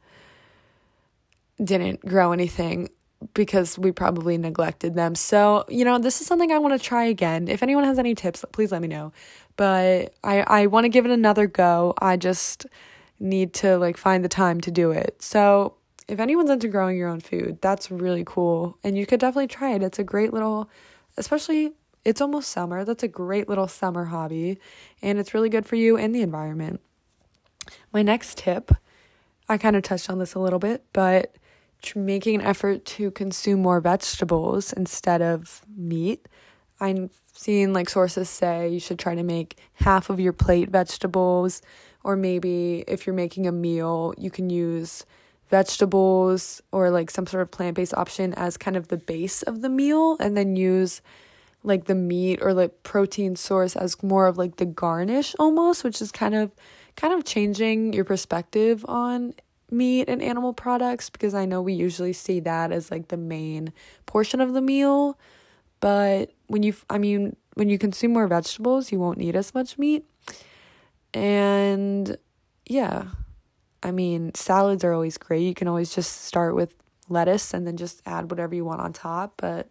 didn't 1.62 2.04
grow 2.04 2.32
anything 2.32 2.88
because 3.34 3.78
we 3.78 3.92
probably 3.92 4.36
neglected 4.38 4.94
them. 4.94 5.14
So, 5.14 5.64
you 5.68 5.84
know, 5.84 5.98
this 5.98 6.20
is 6.20 6.26
something 6.26 6.52
I 6.52 6.58
want 6.58 6.80
to 6.80 6.84
try 6.84 7.04
again. 7.04 7.48
If 7.48 7.62
anyone 7.62 7.84
has 7.84 7.98
any 7.98 8.14
tips, 8.14 8.44
please 8.52 8.72
let 8.72 8.82
me 8.82 8.88
know. 8.88 9.12
But 9.56 10.14
I 10.22 10.40
I 10.40 10.66
want 10.66 10.84
to 10.84 10.88
give 10.88 11.04
it 11.04 11.10
another 11.10 11.46
go. 11.46 11.94
I 11.98 12.16
just 12.16 12.66
need 13.18 13.54
to 13.54 13.78
like 13.78 13.96
find 13.96 14.24
the 14.24 14.28
time 14.28 14.60
to 14.62 14.70
do 14.70 14.90
it. 14.90 15.22
So, 15.22 15.74
if 16.08 16.20
anyone's 16.20 16.50
into 16.50 16.68
growing 16.68 16.96
your 16.96 17.08
own 17.08 17.20
food, 17.20 17.58
that's 17.60 17.90
really 17.90 18.22
cool 18.24 18.78
and 18.84 18.96
you 18.96 19.06
could 19.06 19.20
definitely 19.20 19.48
try 19.48 19.72
it. 19.72 19.82
It's 19.82 19.98
a 19.98 20.04
great 20.04 20.32
little 20.32 20.70
especially 21.16 21.72
it's 22.04 22.20
almost 22.20 22.50
summer. 22.52 22.84
That's 22.84 23.02
a 23.02 23.08
great 23.08 23.48
little 23.48 23.66
summer 23.66 24.04
hobby 24.04 24.60
and 25.02 25.18
it's 25.18 25.34
really 25.34 25.48
good 25.48 25.66
for 25.66 25.76
you 25.76 25.96
and 25.96 26.14
the 26.14 26.22
environment. 26.22 26.80
My 27.92 28.02
next 28.02 28.38
tip, 28.38 28.70
I 29.48 29.58
kind 29.58 29.74
of 29.74 29.82
touched 29.82 30.08
on 30.08 30.18
this 30.18 30.34
a 30.34 30.38
little 30.38 30.60
bit, 30.60 30.84
but 30.92 31.34
making 31.94 32.36
an 32.36 32.40
effort 32.40 32.84
to 32.84 33.10
consume 33.10 33.62
more 33.62 33.80
vegetables 33.80 34.72
instead 34.72 35.22
of 35.22 35.62
meat. 35.76 36.26
I've 36.80 37.10
seen 37.32 37.72
like 37.72 37.88
sources 37.88 38.28
say 38.28 38.68
you 38.68 38.80
should 38.80 38.98
try 38.98 39.14
to 39.14 39.22
make 39.22 39.56
half 39.74 40.10
of 40.10 40.20
your 40.20 40.32
plate 40.32 40.70
vegetables, 40.70 41.62
or 42.04 42.16
maybe 42.16 42.84
if 42.86 43.06
you're 43.06 43.14
making 43.14 43.46
a 43.46 43.52
meal, 43.52 44.14
you 44.18 44.30
can 44.30 44.50
use 44.50 45.04
vegetables 45.48 46.60
or 46.72 46.90
like 46.90 47.10
some 47.10 47.26
sort 47.26 47.42
of 47.42 47.50
plant 47.50 47.76
based 47.76 47.94
option 47.94 48.34
as 48.34 48.56
kind 48.56 48.76
of 48.76 48.88
the 48.88 48.96
base 48.96 49.42
of 49.42 49.62
the 49.62 49.68
meal, 49.68 50.16
and 50.18 50.36
then 50.36 50.56
use 50.56 51.02
like 51.62 51.86
the 51.86 51.94
meat 51.94 52.40
or 52.42 52.54
like 52.54 52.82
protein 52.82 53.36
source 53.36 53.74
as 53.76 54.02
more 54.02 54.26
of 54.26 54.38
like 54.38 54.56
the 54.56 54.66
garnish 54.66 55.34
almost, 55.38 55.84
which 55.84 56.00
is 56.00 56.12
kind 56.12 56.34
of 56.34 56.52
kind 56.96 57.12
of 57.12 57.24
changing 57.24 57.92
your 57.92 58.04
perspective 58.04 58.84
on 58.88 59.34
meat 59.70 60.08
and 60.08 60.22
animal 60.22 60.52
products 60.52 61.10
because 61.10 61.34
I 61.34 61.44
know 61.44 61.60
we 61.60 61.72
usually 61.72 62.12
see 62.12 62.40
that 62.40 62.72
as 62.72 62.90
like 62.90 63.08
the 63.08 63.16
main 63.16 63.72
portion 64.06 64.40
of 64.40 64.52
the 64.52 64.60
meal. 64.60 65.18
But 65.80 66.32
when 66.46 66.62
you, 66.62 66.74
I 66.88 66.98
mean, 66.98 67.36
when 67.54 67.68
you 67.68 67.78
consume 67.78 68.12
more 68.12 68.26
vegetables, 68.26 68.92
you 68.92 68.98
won't 68.98 69.18
need 69.18 69.36
as 69.36 69.54
much 69.54 69.78
meat. 69.78 70.04
And 71.12 72.16
yeah, 72.66 73.06
I 73.82 73.90
mean, 73.90 74.34
salads 74.34 74.84
are 74.84 74.92
always 74.92 75.18
great. 75.18 75.42
You 75.42 75.54
can 75.54 75.68
always 75.68 75.94
just 75.94 76.24
start 76.24 76.54
with 76.54 76.74
lettuce 77.08 77.54
and 77.54 77.66
then 77.66 77.76
just 77.76 78.02
add 78.06 78.30
whatever 78.30 78.54
you 78.54 78.64
want 78.64 78.80
on 78.80 78.92
top. 78.92 79.34
But 79.36 79.68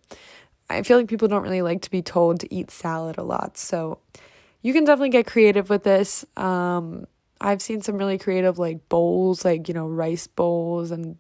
I 0.70 0.82
feel 0.82 0.98
like 0.98 1.08
people 1.08 1.28
don't 1.28 1.44
really 1.44 1.62
like 1.62 1.82
to 1.84 1.92
be 1.92 2.02
told 2.02 2.40
to 2.40 2.54
eat 2.54 2.72
salad 2.72 3.18
a 3.18 3.24
lot. 3.24 3.58
So 3.58 4.00
you 4.62 4.74
can 4.74 4.84
definitely 4.84 5.10
get 5.10 5.28
creative 5.28 5.70
with 5.70 5.84
this. 5.84 6.26
Um, 6.38 7.08
I've 7.42 7.62
seen 7.62 7.82
some 7.82 7.98
really 7.98 8.18
creative 8.18 8.58
like 8.58 8.88
bowls, 8.90 9.44
like, 9.46 9.68
you 9.68 9.74
know, 9.74 9.88
rice 9.88 10.28
bowls 10.28 10.92
and 10.92 11.18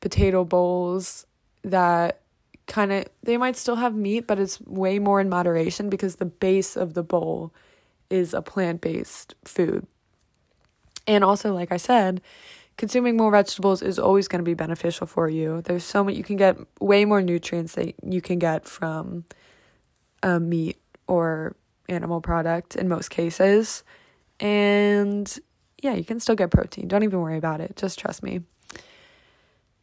potato 0.00 0.44
bowls 0.44 1.26
that 1.62 2.20
kind 2.66 2.92
of 2.92 3.06
they 3.22 3.36
might 3.36 3.56
still 3.56 3.76
have 3.76 3.94
meat, 3.94 4.26
but 4.26 4.38
it's 4.38 4.60
way 4.62 4.98
more 4.98 5.20
in 5.20 5.28
moderation 5.28 5.88
because 5.88 6.16
the 6.16 6.24
base 6.24 6.76
of 6.76 6.94
the 6.94 7.02
bowl 7.02 7.52
is 8.10 8.34
a 8.34 8.42
plant-based 8.42 9.34
food. 9.44 9.86
And 11.06 11.24
also, 11.24 11.54
like 11.54 11.72
I 11.72 11.76
said, 11.76 12.20
consuming 12.76 13.16
more 13.16 13.30
vegetables 13.30 13.82
is 13.82 13.98
always 13.98 14.28
going 14.28 14.40
to 14.40 14.44
be 14.44 14.54
beneficial 14.54 15.06
for 15.06 15.28
you. 15.28 15.62
There's 15.62 15.84
so 15.84 16.04
much 16.04 16.14
you 16.14 16.24
can 16.24 16.36
get 16.36 16.56
way 16.80 17.04
more 17.04 17.22
nutrients 17.22 17.74
that 17.74 17.94
you 18.04 18.20
can 18.20 18.38
get 18.38 18.66
from 18.66 19.24
a 20.22 20.38
meat 20.38 20.78
or 21.06 21.56
animal 21.88 22.20
product 22.20 22.76
in 22.76 22.88
most 22.88 23.10
cases. 23.10 23.82
And 24.40 25.38
yeah, 25.82 25.94
you 25.94 26.04
can 26.04 26.20
still 26.20 26.36
get 26.36 26.50
protein. 26.50 26.88
Don't 26.88 27.02
even 27.02 27.20
worry 27.20 27.36
about 27.36 27.60
it. 27.60 27.76
Just 27.76 27.98
trust 27.98 28.22
me. 28.22 28.40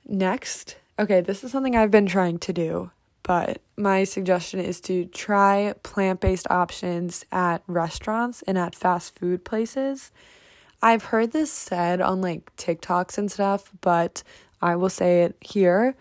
Next, 0.07 0.77
okay, 0.97 1.21
this 1.21 1.43
is 1.43 1.51
something 1.51 1.75
I've 1.75 1.91
been 1.91 2.07
trying 2.07 2.39
to 2.39 2.53
do, 2.53 2.89
but 3.21 3.61
my 3.77 4.05
suggestion 4.05 4.59
is 4.59 4.81
to 4.81 5.05
try 5.05 5.75
plant 5.83 6.21
based 6.21 6.47
options 6.49 7.25
at 7.31 7.61
restaurants 7.67 8.41
and 8.43 8.57
at 8.57 8.73
fast 8.73 9.19
food 9.19 9.45
places. 9.45 10.11
I've 10.81 11.03
heard 11.03 11.33
this 11.33 11.51
said 11.51 11.99
on 11.99 12.21
like 12.21 12.55
TikToks 12.55 13.17
and 13.17 13.29
stuff, 13.29 13.71
but 13.81 14.23
I 14.61 14.77
will 14.77 14.89
say 14.89 15.23
it 15.23 15.35
here. 15.41 15.95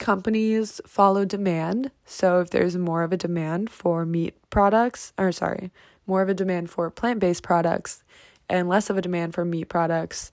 Companies 0.00 0.80
follow 0.86 1.24
demand. 1.24 1.92
So 2.04 2.40
if 2.40 2.50
there's 2.50 2.76
more 2.76 3.02
of 3.04 3.12
a 3.12 3.16
demand 3.16 3.70
for 3.70 4.04
meat 4.04 4.34
products, 4.50 5.12
or 5.16 5.30
sorry, 5.30 5.70
more 6.06 6.22
of 6.22 6.28
a 6.28 6.34
demand 6.34 6.70
for 6.70 6.90
plant 6.90 7.20
based 7.20 7.44
products, 7.44 8.02
and 8.48 8.68
less 8.68 8.90
of 8.90 8.96
a 8.96 9.02
demand 9.02 9.34
for 9.34 9.44
meat 9.44 9.66
products, 9.66 10.32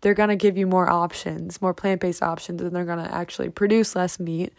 they're 0.00 0.14
going 0.14 0.28
to 0.28 0.36
give 0.36 0.56
you 0.56 0.66
more 0.66 0.88
options, 0.88 1.62
more 1.62 1.74
plant 1.74 2.00
based 2.00 2.22
options, 2.22 2.60
and 2.60 2.74
they're 2.74 2.84
going 2.84 3.04
to 3.04 3.14
actually 3.14 3.48
produce 3.48 3.96
less 3.96 4.20
meat. 4.20 4.52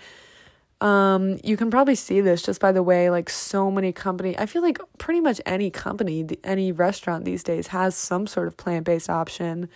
Um, 0.82 1.40
you 1.44 1.56
can 1.56 1.72
probably 1.72 1.96
see 1.96 2.20
this 2.20 2.42
just 2.42 2.60
by 2.60 2.72
the 2.72 2.84
way, 2.84 3.10
like 3.10 3.30
so 3.30 3.72
many 3.72 3.92
company. 3.92 4.38
I 4.38 4.46
feel 4.46 4.62
like 4.62 4.80
pretty 4.98 5.22
much 5.22 5.40
any 5.46 5.70
company, 5.70 6.28
any 6.44 6.72
restaurant 6.72 7.26
these 7.26 7.44
days 7.44 7.68
has 7.68 7.96
some 7.96 8.28
sort 8.28 8.48
of 8.48 8.58
plant 8.58 8.86
based 8.86 9.10
option. 9.10 9.70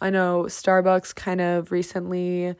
I 0.00 0.10
know 0.10 0.44
Starbucks 0.48 1.14
kind 1.14 1.40
of 1.40 1.72
recently 1.72 2.54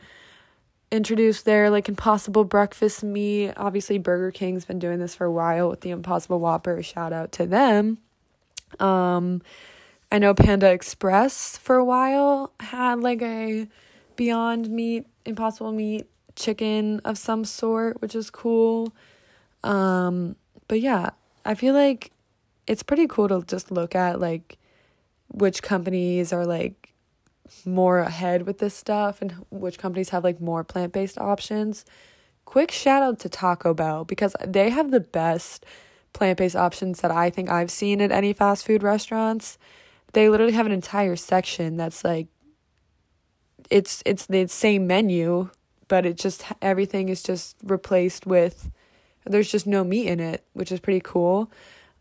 introduced 0.91 1.45
their 1.45 1.71
like 1.71 1.89
impossible 1.89 2.45
breakfast 2.45 3.03
meat. 3.03 3.53
Obviously 3.57 3.99
Burger 3.99 4.31
King's 4.31 4.65
been 4.65 4.79
doing 4.79 4.99
this 4.99 5.15
for 5.15 5.25
a 5.25 5.33
while 5.33 5.69
with 5.69 5.81
the 5.81 5.91
impossible 5.91 6.39
whopper. 6.39 6.83
Shout 6.83 7.13
out 7.13 7.33
to 7.33 7.47
them. 7.47 7.99
Um 8.79 9.43
I 10.13 10.19
know 10.19 10.35
Panda 10.35 10.71
Express 10.71 11.57
for 11.57 11.77
a 11.77 11.85
while 11.87 12.53
had 12.61 13.01
like 13.01 13.23
a 13.23 13.67
beyond 14.15 14.69
meat, 14.69 15.07
impossible 15.25 15.73
meat 15.73 16.07
chicken 16.37 17.01
of 17.03 17.17
some 17.17 17.47
sort, 17.47 18.03
which 18.03 18.15
is 18.15 18.29
cool. 18.29 18.93
Um 19.65 20.37
but 20.69 20.83
yeah, 20.83 21.11
I 21.47 21.55
feel 21.55 21.73
like 21.73 22.13
it's 22.67 22.83
pretty 22.83 23.07
cool 23.07 23.27
to 23.29 23.43
just 23.47 23.71
look 23.71 23.95
at 23.95 24.21
like 24.21 24.59
which 25.29 25.63
companies 25.63 26.31
are 26.31 26.45
like 26.45 26.93
more 27.65 28.01
ahead 28.01 28.43
with 28.43 28.59
this 28.59 28.75
stuff 28.75 29.23
and 29.23 29.33
which 29.49 29.79
companies 29.79 30.11
have 30.11 30.25
like 30.25 30.43
more 30.43 30.63
plant-based 30.63 31.17
options. 31.17 31.87
Quick 32.45 32.71
shout 32.71 33.03
out 33.03 33.19
to 33.21 33.31
Taco 33.31 33.73
Bell 33.73 34.05
because 34.05 34.37
they 34.47 34.69
have 34.69 34.91
the 34.91 35.01
best 35.01 35.65
plant-based 36.13 36.57
options 36.57 37.01
that 37.01 37.11
I 37.11 37.31
think 37.31 37.49
I've 37.49 37.71
seen 37.71 38.03
at 38.03 38.13
any 38.13 38.35
fast 38.35 38.67
food 38.67 38.83
restaurants. 38.83 39.57
They 40.13 40.29
literally 40.29 40.53
have 40.53 40.67
an 40.67 40.73
entire 40.73 41.17
section 41.17 41.77
that's 41.77 42.05
like 42.05 42.29
it's 43.71 44.03
it's 44.05 44.27
the 44.27 44.47
same 44.49 44.87
menu, 44.87 45.51
but 45.89 46.05
it 46.05 46.17
just 46.17 46.45
everything 46.61 47.09
is 47.09 47.23
just 47.23 47.57
replaced 47.63 48.27
with 48.27 48.71
there's 49.25 49.51
just 49.51 49.67
no 49.67 49.85
meat 49.85 50.09
in 50.09 50.21
it, 50.21 50.45
which 50.53 50.73
is 50.73 50.81
pretty 50.81 51.01
cool. 51.01 51.51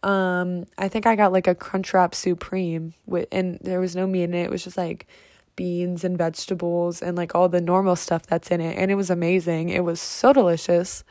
Um, 0.03 0.65
I 0.77 0.87
think 0.87 1.05
I 1.05 1.15
got 1.15 1.31
like 1.31 1.47
a 1.47 1.55
Crunchwrap 1.55 2.15
Supreme 2.15 2.93
with, 3.05 3.27
and 3.31 3.59
there 3.61 3.79
was 3.79 3.95
no 3.95 4.07
meat 4.07 4.23
in 4.23 4.33
it. 4.33 4.45
It 4.45 4.49
was 4.49 4.63
just 4.63 4.77
like 4.77 5.07
beans 5.55 6.03
and 6.03 6.17
vegetables 6.17 7.01
and 7.01 7.15
like 7.15 7.35
all 7.35 7.49
the 7.49 7.61
normal 7.61 7.95
stuff 7.95 8.25
that's 8.25 8.49
in 8.49 8.61
it, 8.61 8.77
and 8.77 8.89
it 8.89 8.95
was 8.95 9.09
amazing. 9.09 9.69
It 9.69 9.83
was 9.83 10.01
so 10.01 10.33
delicious, 10.33 11.03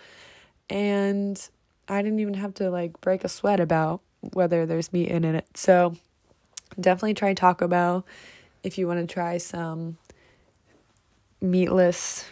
and 0.68 1.48
I 1.88 2.02
didn't 2.02 2.20
even 2.20 2.34
have 2.34 2.54
to 2.54 2.70
like 2.70 3.00
break 3.00 3.22
a 3.24 3.28
sweat 3.28 3.60
about 3.60 4.00
whether 4.32 4.66
there's 4.66 4.92
meat 4.92 5.08
in 5.08 5.24
it. 5.24 5.46
So 5.54 5.94
definitely 6.78 7.14
try 7.14 7.34
Taco 7.34 7.68
Bell 7.68 8.06
if 8.62 8.78
you 8.78 8.86
want 8.86 9.06
to 9.06 9.12
try 9.12 9.38
some 9.38 9.96
meatless 11.40 12.26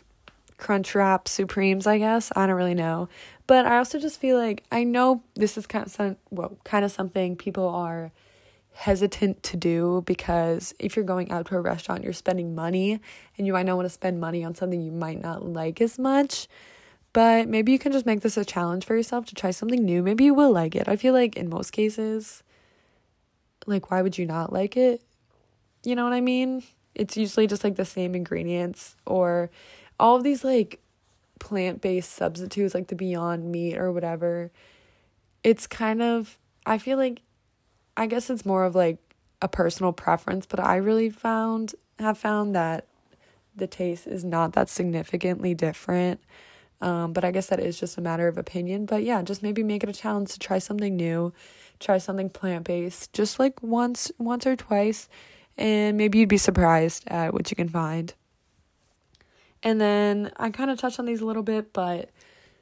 Crunchwrap 0.58 1.28
Supremes, 1.28 1.86
I 1.86 1.98
guess. 1.98 2.32
I 2.34 2.46
don't 2.46 2.56
really 2.56 2.74
know. 2.74 3.08
But 3.46 3.64
I 3.64 3.78
also 3.78 3.98
just 3.98 4.20
feel 4.20 4.36
like 4.36 4.64
I 4.70 4.84
know 4.84 5.22
this 5.34 5.56
is 5.56 5.66
kind 5.66 5.86
of 5.86 5.92
some, 5.92 6.16
well, 6.30 6.58
kind 6.64 6.84
of 6.84 6.90
something 6.90 7.36
people 7.36 7.68
are 7.68 8.12
hesitant 8.74 9.42
to 9.42 9.56
do 9.56 10.02
because 10.06 10.74
if 10.78 10.94
you're 10.94 11.04
going 11.04 11.30
out 11.30 11.46
to 11.46 11.56
a 11.56 11.60
restaurant, 11.60 12.04
you're 12.04 12.12
spending 12.12 12.54
money 12.54 13.00
and 13.36 13.46
you 13.46 13.52
might 13.52 13.66
not 13.66 13.76
want 13.76 13.86
to 13.86 13.90
spend 13.90 14.20
money 14.20 14.44
on 14.44 14.54
something 14.54 14.80
you 14.80 14.92
might 14.92 15.20
not 15.20 15.44
like 15.44 15.80
as 15.80 15.98
much. 15.98 16.48
But 17.12 17.48
maybe 17.48 17.72
you 17.72 17.78
can 17.78 17.92
just 17.92 18.06
make 18.06 18.20
this 18.20 18.36
a 18.36 18.44
challenge 18.44 18.84
for 18.84 18.94
yourself 18.94 19.26
to 19.26 19.34
try 19.34 19.50
something 19.50 19.84
new. 19.84 20.02
Maybe 20.02 20.24
you 20.24 20.34
will 20.34 20.52
like 20.52 20.76
it. 20.76 20.88
I 20.88 20.96
feel 20.96 21.14
like 21.14 21.36
in 21.36 21.48
most 21.48 21.70
cases, 21.70 22.42
like, 23.68 23.90
why 23.90 24.02
would 24.02 24.18
you 24.18 24.26
not 24.26 24.52
like 24.52 24.76
it? 24.76 25.02
You 25.84 25.94
know 25.94 26.04
what 26.04 26.12
I 26.12 26.20
mean? 26.20 26.62
It's 26.94 27.16
usually 27.16 27.46
just 27.46 27.64
like 27.64 27.76
the 27.76 27.84
same 27.84 28.14
ingredients 28.14 28.96
or 29.06 29.50
all 30.00 30.16
of 30.16 30.24
these 30.24 30.44
like 30.44 30.80
plant 31.38 31.80
based 31.80 32.12
substitutes 32.12 32.74
like 32.74 32.88
the 32.88 32.94
Beyond 32.94 33.50
Meat 33.50 33.78
or 33.78 33.92
whatever, 33.92 34.50
it's 35.44 35.66
kind 35.66 36.02
of, 36.02 36.38
I 36.66 36.78
feel 36.78 36.98
like, 36.98 37.22
I 37.96 38.06
guess 38.06 38.30
it's 38.30 38.44
more 38.44 38.64
of 38.64 38.74
like 38.74 38.98
a 39.40 39.48
personal 39.48 39.92
preference, 39.92 40.46
but 40.46 40.60
I 40.60 40.76
really 40.76 41.10
found, 41.10 41.74
have 41.98 42.18
found 42.18 42.54
that 42.54 42.86
the 43.54 43.66
taste 43.66 44.06
is 44.06 44.24
not 44.24 44.52
that 44.52 44.68
significantly 44.68 45.54
different. 45.54 46.20
Um, 46.80 47.12
but 47.12 47.24
I 47.24 47.32
guess 47.32 47.48
that 47.48 47.58
is 47.58 47.78
just 47.78 47.98
a 47.98 48.00
matter 48.00 48.28
of 48.28 48.38
opinion. 48.38 48.86
But 48.86 49.02
yeah, 49.02 49.20
just 49.22 49.42
maybe 49.42 49.64
make 49.64 49.82
it 49.82 49.88
a 49.88 49.92
challenge 49.92 50.30
to 50.32 50.38
try 50.38 50.58
something 50.58 50.94
new, 50.96 51.32
try 51.80 51.98
something 51.98 52.30
plant 52.30 52.64
based, 52.64 53.12
just 53.12 53.38
like 53.38 53.62
once, 53.62 54.10
once 54.18 54.46
or 54.46 54.56
twice, 54.56 55.08
and 55.56 55.96
maybe 55.96 56.18
you'd 56.18 56.28
be 56.28 56.38
surprised 56.38 57.04
at 57.08 57.32
what 57.32 57.50
you 57.50 57.56
can 57.56 57.68
find. 57.68 58.14
And 59.62 59.80
then 59.80 60.30
I 60.36 60.50
kind 60.50 60.70
of 60.70 60.78
touched 60.78 60.98
on 60.98 61.06
these 61.06 61.20
a 61.20 61.26
little 61.26 61.42
bit, 61.42 61.72
but 61.72 62.10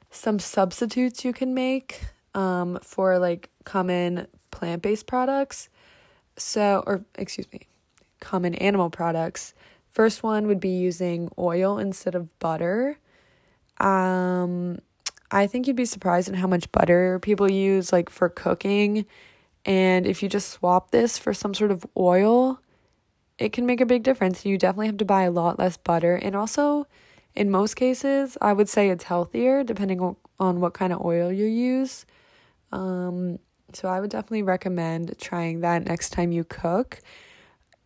some 0.09 0.39
substitutes 0.39 1.23
you 1.23 1.33
can 1.33 1.53
make 1.53 2.01
um, 2.33 2.79
for 2.81 3.19
like 3.19 3.49
common 3.65 4.27
plant 4.51 4.81
based 4.81 5.05
products. 5.05 5.69
So, 6.37 6.83
or 6.85 7.03
excuse 7.15 7.51
me, 7.51 7.67
common 8.19 8.55
animal 8.55 8.89
products. 8.89 9.53
First 9.91 10.23
one 10.23 10.47
would 10.47 10.59
be 10.59 10.69
using 10.69 11.29
oil 11.37 11.77
instead 11.77 12.15
of 12.15 12.37
butter. 12.39 12.99
Um, 13.79 14.79
I 15.29 15.47
think 15.47 15.67
you'd 15.67 15.75
be 15.75 15.85
surprised 15.85 16.29
at 16.29 16.35
how 16.35 16.47
much 16.47 16.71
butter 16.71 17.19
people 17.19 17.51
use 17.51 17.91
like 17.91 18.09
for 18.09 18.29
cooking. 18.29 19.05
And 19.65 20.07
if 20.07 20.23
you 20.23 20.29
just 20.29 20.49
swap 20.49 20.91
this 20.91 21.17
for 21.17 21.33
some 21.33 21.53
sort 21.53 21.71
of 21.71 21.85
oil, 21.97 22.61
it 23.37 23.51
can 23.51 23.65
make 23.65 23.81
a 23.81 23.85
big 23.85 24.03
difference. 24.03 24.45
You 24.45 24.57
definitely 24.57 24.87
have 24.87 24.97
to 24.97 25.05
buy 25.05 25.23
a 25.23 25.31
lot 25.31 25.59
less 25.59 25.77
butter. 25.77 26.15
And 26.15 26.35
also, 26.35 26.87
in 27.35 27.51
most 27.51 27.75
cases, 27.75 28.37
I 28.41 28.53
would 28.53 28.69
say 28.69 28.89
it's 28.89 29.03
healthier 29.03 29.63
depending 29.63 30.15
on 30.39 30.61
what 30.61 30.73
kind 30.73 30.93
of 30.93 31.03
oil 31.03 31.31
you 31.31 31.45
use. 31.45 32.05
Um, 32.71 33.39
so 33.73 33.89
I 33.89 33.99
would 33.99 34.09
definitely 34.09 34.43
recommend 34.43 35.13
trying 35.19 35.59
that 35.59 35.85
next 35.85 36.11
time 36.11 36.31
you 36.31 36.43
cook, 36.43 37.01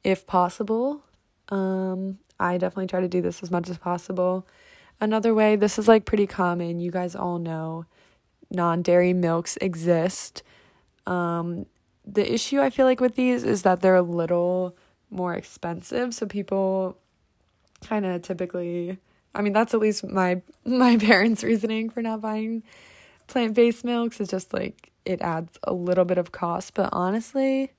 if 0.03 0.27
possible. 0.27 1.01
Um, 1.49 2.19
I 2.39 2.57
definitely 2.57 2.87
try 2.87 3.01
to 3.01 3.07
do 3.07 3.21
this 3.21 3.43
as 3.43 3.51
much 3.51 3.69
as 3.69 3.77
possible. 3.77 4.47
Another 5.01 5.33
way, 5.33 5.55
this 5.55 5.79
is 5.79 5.87
like 5.87 6.05
pretty 6.05 6.27
common. 6.27 6.79
You 6.79 6.91
guys 6.91 7.15
all 7.15 7.39
know 7.39 7.85
non 8.51 8.83
dairy 8.83 9.13
milks 9.13 9.57
exist. 9.57 10.43
Um, 11.07 11.65
the 12.05 12.31
issue 12.31 12.61
I 12.61 12.69
feel 12.69 12.85
like 12.85 12.99
with 13.01 13.15
these 13.15 13.43
is 13.43 13.63
that 13.63 13.81
they're 13.81 13.95
a 13.95 14.03
little 14.03 14.77
more 15.09 15.33
expensive. 15.33 16.13
So 16.13 16.27
people 16.27 16.99
kind 17.83 18.05
of 18.05 18.21
typically, 18.21 18.99
I 19.33 19.41
mean, 19.41 19.53
that's 19.53 19.73
at 19.73 19.79
least 19.79 20.05
my 20.05 20.43
my 20.65 20.97
parents' 20.97 21.43
reasoning 21.43 21.89
for 21.89 22.03
not 22.03 22.21
buying 22.21 22.61
plant 23.25 23.55
based 23.55 23.83
milks. 23.83 24.21
Is 24.21 24.27
just 24.29 24.53
like 24.53 24.91
it 25.03 25.19
adds 25.21 25.57
a 25.63 25.73
little 25.73 26.05
bit 26.05 26.19
of 26.19 26.31
cost, 26.31 26.75
but 26.75 26.89
honestly, 26.91 27.71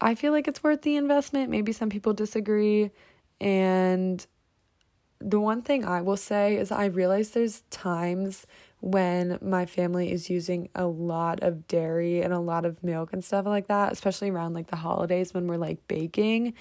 I 0.00 0.14
feel 0.14 0.30
like 0.30 0.46
it's 0.46 0.62
worth 0.62 0.82
the 0.82 0.94
investment. 0.94 1.50
Maybe 1.50 1.72
some 1.72 1.90
people 1.90 2.12
disagree, 2.12 2.92
and 3.40 4.24
the 5.20 5.40
one 5.40 5.62
thing 5.62 5.84
I 5.84 6.00
will 6.00 6.16
say 6.16 6.56
is 6.56 6.72
I 6.72 6.86
realize 6.86 7.30
there's 7.30 7.62
times 7.70 8.46
when 8.80 9.38
my 9.42 9.66
family 9.66 10.10
is 10.10 10.30
using 10.30 10.70
a 10.74 10.86
lot 10.86 11.42
of 11.42 11.68
dairy 11.68 12.22
and 12.22 12.32
a 12.32 12.38
lot 12.38 12.64
of 12.64 12.82
milk 12.82 13.12
and 13.12 13.22
stuff 13.24 13.44
like 13.46 13.68
that, 13.68 13.92
especially 13.92 14.30
around 14.30 14.54
like 14.54 14.68
the 14.68 14.76
holidays 14.76 15.34
when 15.34 15.46
we're 15.46 15.58
like 15.58 15.86
baking. 15.86 16.54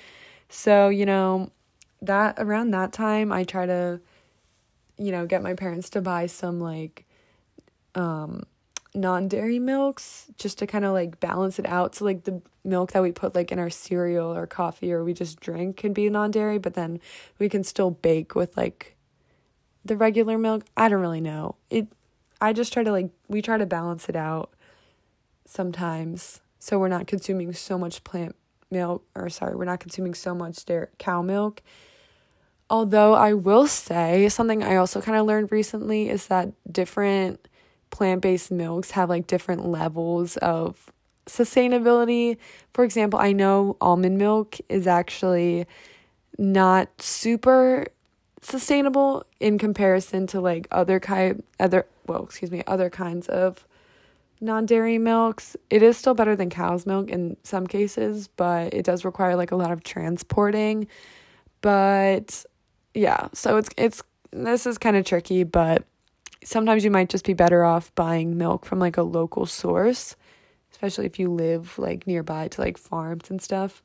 So, 0.50 0.90
you 0.90 1.06
know, 1.06 1.52
that 2.02 2.36
around 2.38 2.72
that 2.72 2.92
time 2.92 3.32
I 3.32 3.44
try 3.44 3.66
to 3.66 4.02
you 5.00 5.12
know, 5.14 5.26
get 5.26 5.42
my 5.42 5.54
parents 5.54 5.90
to 5.92 6.02
buy 6.02 6.28
some 6.28 6.60
like 6.60 7.06
um 7.96 8.44
non-dairy 8.96 9.60
milks 9.60 10.26
just 10.38 10.58
to 10.60 10.68
kind 10.68 10.84
of 10.84 10.94
like 10.94 11.20
balance 11.20 11.60
it 11.60 11.66
out. 11.68 11.96
So 11.96 12.06
like 12.06 12.24
the 12.24 12.42
milk 12.64 12.92
that 12.92 13.04
we 13.04 13.12
put 13.12 13.36
like 13.36 13.52
in 13.52 13.60
our 13.60 13.70
cereal 13.70 14.36
or 14.36 14.48
coffee 14.48 14.92
or 14.92 15.04
we 15.04 15.14
just 15.14 15.40
drink 15.40 15.78
can 15.78 15.94
be 15.94 16.10
non-dairy 16.10 16.58
but 16.58 16.74
then 16.74 17.00
we 17.38 17.50
can 17.50 17.64
still 17.64 17.92
bake 17.92 18.36
with 18.36 18.56
like 18.58 18.96
the 19.86 19.96
regular 19.96 20.38
milk. 20.38 20.66
I 20.76 20.90
don't 20.90 21.02
really 21.02 21.22
know. 21.22 21.56
It 21.70 21.88
I 22.42 22.54
just 22.54 22.74
try 22.74 22.84
to 22.84 22.92
like 22.92 23.10
we 23.28 23.42
try 23.42 23.58
to 23.58 23.66
balance 23.66 24.10
it 24.10 24.16
out 24.16 24.52
sometimes. 25.46 26.42
So 26.60 26.80
we're 26.80 26.90
not 26.90 27.08
consuming 27.08 27.54
so 27.54 27.78
much 27.78 28.04
plant 28.04 28.36
milk 28.72 29.04
or 29.16 29.30
sorry, 29.30 29.56
we're 29.56 29.66
not 29.66 29.80
consuming 29.80 30.14
so 30.14 30.34
much 30.34 30.66
dairy 30.66 30.88
cow 30.98 31.22
milk. 31.22 31.62
Although 32.72 33.14
I 33.14 33.34
will 33.34 33.68
say 33.68 34.30
something 34.30 34.64
I 34.64 34.76
also 34.76 35.02
kind 35.02 35.18
of 35.18 35.26
learned 35.26 35.52
recently 35.52 36.10
is 36.10 36.28
that 36.28 36.52
different 36.72 37.48
plant-based 37.90 38.52
milks 38.52 38.92
have 38.92 39.10
like 39.10 39.28
different 39.28 39.66
levels 39.66 40.38
of 40.38 40.92
sustainability. 41.26 42.38
For 42.74 42.84
example, 42.84 43.20
I 43.20 43.32
know 43.32 43.78
almond 43.82 44.18
milk 44.18 44.58
is 44.68 44.88
actually 44.88 45.66
not 46.38 46.90
super 47.02 47.88
sustainable 48.42 49.26
in 49.40 49.58
comparison 49.58 50.26
to 50.28 50.40
like 50.40 50.68
other 50.72 51.00
kind 51.00 51.44
other 51.60 51.86
well, 52.08 52.24
excuse 52.24 52.52
me, 52.52 52.64
other 52.66 52.90
kinds 52.90 53.28
of 53.28 53.66
non-dairy 54.42 54.98
milks. 54.98 55.56
It 55.70 55.84
is 55.84 55.98
still 55.98 56.14
better 56.14 56.36
than 56.36 56.50
cow's 56.50 56.86
milk 56.86 57.10
in 57.10 57.38
some 57.44 57.68
cases, 57.68 58.30
but 58.30 58.74
it 58.74 58.86
does 58.86 59.04
require 59.06 59.36
like 59.36 59.52
a 59.52 59.56
lot 59.56 59.72
of 59.72 59.84
transporting. 59.84 60.88
But 61.62 62.46
yeah, 62.94 63.28
so 63.34 63.58
it's 63.58 63.70
it's 63.78 64.02
this 64.32 64.66
is 64.66 64.78
kind 64.78 64.96
of 64.96 65.06
tricky, 65.06 65.44
but 65.44 65.84
sometimes 66.44 66.84
you 66.84 66.92
might 66.92 67.10
just 67.10 67.26
be 67.26 67.34
better 67.34 67.64
off 67.64 67.94
buying 67.96 68.38
milk 68.38 68.66
from 68.66 68.80
like 68.80 68.98
a 68.98 69.04
local 69.04 69.46
source, 69.46 70.16
especially 70.72 71.06
if 71.06 71.20
you 71.20 71.30
live 71.30 71.78
like 71.78 72.08
nearby 72.08 72.48
to 72.48 72.62
like 72.62 72.78
farms 72.78 73.30
and 73.30 73.42
stuff. 73.42 73.84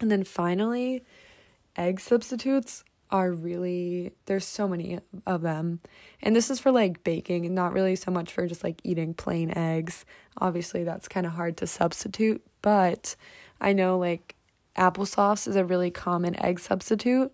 And 0.00 0.10
then 0.10 0.24
finally, 0.24 1.04
egg 1.76 2.00
substitutes 2.00 2.84
are 3.10 3.30
really 3.30 4.10
there's 4.24 4.46
so 4.46 4.66
many 4.66 4.98
of 5.26 5.42
them. 5.42 5.80
And 6.22 6.34
this 6.34 6.50
is 6.50 6.58
for 6.58 6.72
like 6.72 7.04
baking 7.04 7.44
and 7.44 7.54
not 7.54 7.74
really 7.74 7.94
so 7.94 8.10
much 8.10 8.32
for 8.32 8.46
just 8.46 8.64
like 8.64 8.80
eating 8.84 9.12
plain 9.12 9.56
eggs. 9.56 10.06
Obviously 10.38 10.82
that's 10.82 11.08
kind 11.08 11.26
of 11.26 11.32
hard 11.32 11.58
to 11.58 11.66
substitute, 11.66 12.42
but 12.62 13.14
I 13.60 13.74
know 13.74 13.98
like 13.98 14.34
applesauce 14.76 15.46
is 15.46 15.56
a 15.56 15.64
really 15.64 15.90
common 15.90 16.42
egg 16.42 16.58
substitute 16.58 17.32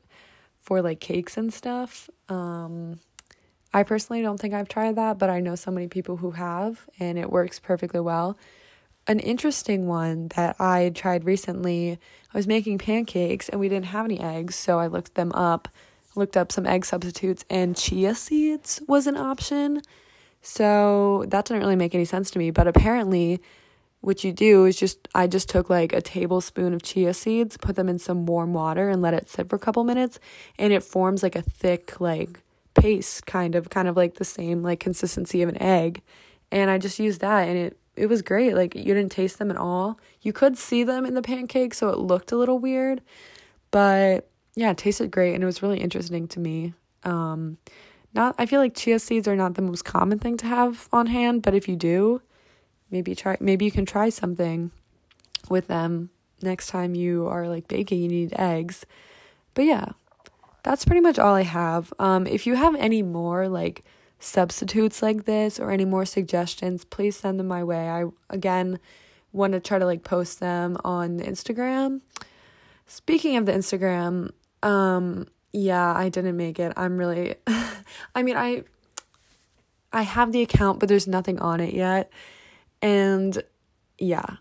for 0.61 0.82
like 0.82 0.98
cakes 0.98 1.37
and 1.37 1.54
stuff. 1.54 2.11
Um 2.28 2.98
I 3.72 3.83
personally 3.83 4.22
don't 4.22 4.38
think 4.40 4.54
I've 4.54 4.68
tried 4.68 4.96
that, 4.96 5.18
but 5.18 5.31
I 5.31 5.40
know 5.40 5.54
so 5.54 5.70
many 5.70 5.88
people 5.88 6.16
who 6.16 6.33
have 6.33 6.88
and 6.98 7.18
it 7.18 7.31
works 7.31 7.59
perfectly 7.59 8.00
well. 8.00 8.38
An 9.07 9.20
interesting 9.20 9.87
one 9.87 10.28
that 10.37 10.57
I 10.61 10.90
tried 10.94 11.24
recently 11.24 11.98
I 12.33 12.37
was 12.37 12.46
making 12.46 12.78
pancakes 12.78 13.48
and 13.48 13.61
we 13.61 13.68
didn't 13.68 13.87
have 13.87 14.04
any 14.04 14.20
eggs, 14.20 14.54
so 14.54 14.78
I 14.78 14.87
looked 14.87 15.14
them 15.14 15.33
up, 15.33 15.68
looked 16.14 16.37
up 16.37 16.52
some 16.52 16.66
egg 16.66 16.85
substitutes, 16.85 17.44
and 17.48 17.76
chia 17.76 18.14
seeds 18.14 18.83
was 18.87 19.07
an 19.07 19.16
option. 19.16 19.81
So 20.42 21.24
that 21.28 21.46
didn't 21.46 21.62
really 21.62 21.76
make 21.76 21.94
any 21.94 22.04
sense 22.04 22.31
to 22.33 22.38
me, 22.38 22.50
but 22.50 22.68
apparently, 22.68 23.40
what 24.00 24.22
you 24.24 24.33
do 24.33 24.66
is 24.66 24.76
just 24.76 25.09
I 25.14 25.26
just 25.26 25.48
took 25.48 25.68
like 25.68 25.92
a 25.92 26.00
tablespoon 26.00 26.72
of 26.74 26.83
chia 26.83 27.14
seeds, 27.14 27.57
put 27.57 27.76
them 27.76 27.88
in 27.88 27.98
some 27.98 28.26
warm 28.26 28.52
water, 28.52 28.88
and 28.88 29.02
let 29.02 29.14
it 29.14 29.28
sit 29.28 29.48
for 29.48 29.57
a 29.57 29.59
couple 29.59 29.83
minutes, 29.85 30.20
and 30.59 30.72
it 30.72 30.83
forms 30.83 31.22
like 31.22 31.35
a 31.35 31.42
thick 31.42 32.00
like 32.00 32.40
paste 32.80 33.26
kind 33.26 33.54
of 33.54 33.70
kind 33.70 33.88
of 33.88 33.96
like 33.96 34.14
the 34.14 34.24
same 34.24 34.62
like 34.62 34.80
consistency 34.80 35.42
of 35.42 35.48
an 35.48 35.60
egg 35.62 36.02
and 36.50 36.70
i 36.70 36.78
just 36.78 36.98
used 36.98 37.20
that 37.20 37.48
and 37.48 37.58
it 37.58 37.78
it 37.98 38.08
was 38.08 38.22
great. 38.22 38.54
Like 38.54 38.74
you 38.74 38.94
didn't 38.94 39.10
taste 39.10 39.38
them 39.38 39.50
at 39.50 39.56
all. 39.56 39.98
You 40.22 40.32
could 40.32 40.56
see 40.56 40.84
them 40.84 41.04
in 41.04 41.14
the 41.14 41.22
pancake, 41.22 41.74
so 41.74 41.88
it 41.90 41.98
looked 41.98 42.32
a 42.32 42.36
little 42.36 42.58
weird, 42.58 43.02
but 43.70 44.30
yeah, 44.54 44.70
it 44.70 44.78
tasted 44.78 45.10
great 45.10 45.34
and 45.34 45.42
it 45.42 45.46
was 45.46 45.62
really 45.62 45.80
interesting 45.80 46.28
to 46.28 46.40
me. 46.40 46.74
Um, 47.04 47.58
not 48.14 48.34
I 48.38 48.46
feel 48.46 48.60
like 48.60 48.74
chia 48.74 48.98
seeds 48.98 49.28
are 49.28 49.36
not 49.36 49.54
the 49.54 49.62
most 49.62 49.84
common 49.84 50.18
thing 50.18 50.36
to 50.38 50.46
have 50.46 50.88
on 50.92 51.06
hand, 51.06 51.42
but 51.42 51.54
if 51.54 51.68
you 51.68 51.76
do, 51.76 52.22
maybe 52.90 53.14
try 53.14 53.36
maybe 53.40 53.64
you 53.64 53.70
can 53.70 53.84
try 53.84 54.08
something 54.08 54.70
with 55.50 55.66
them 55.66 56.10
next 56.40 56.68
time 56.68 56.94
you 56.94 57.26
are 57.26 57.48
like 57.48 57.68
baking 57.68 58.00
you 58.00 58.08
need 58.08 58.32
eggs. 58.38 58.86
But 59.54 59.64
yeah, 59.64 59.92
that's 60.68 60.85
pretty 60.85 61.00
much 61.00 61.18
all 61.18 61.35
I 61.35 61.44
have. 61.44 61.94
Um, 61.98 62.26
if 62.26 62.46
you 62.46 62.54
have 62.54 62.74
any 62.74 63.00
more 63.00 63.48
like 63.48 63.85
substitutes 64.18 65.00
like 65.00 65.24
this 65.24 65.59
or 65.59 65.70
any 65.70 65.87
more 65.87 66.04
suggestions, 66.04 66.85
please 66.85 67.16
send 67.16 67.40
them 67.40 67.48
my 67.48 67.64
way. 67.64 67.88
I 67.88 68.04
again 68.28 68.78
want 69.33 69.54
to 69.54 69.61
try 69.61 69.78
to 69.78 69.87
like 69.87 70.04
post 70.04 70.40
them 70.40 70.76
on 70.85 71.20
Instagram. 71.20 72.02
Speaking 72.87 73.38
of 73.38 73.46
the 73.46 73.52
Instagram, 73.52 74.33
um 74.62 75.26
yeah, 75.54 75.94
I 75.94 76.11
didn't 76.11 76.37
make 76.37 76.59
it. 76.59 76.74
I'm 76.76 76.98
really 76.98 77.37
I 78.14 78.22
mean, 78.22 78.37
I 78.37 78.64
I 79.90 80.02
have 80.02 80.33
the 80.33 80.42
account, 80.42 80.81
but 80.81 80.90
there's 80.90 81.07
nothing 81.07 81.38
on 81.38 81.61
it 81.61 81.72
yet. 81.72 82.12
And 82.83 83.42
yeah, 83.96 84.37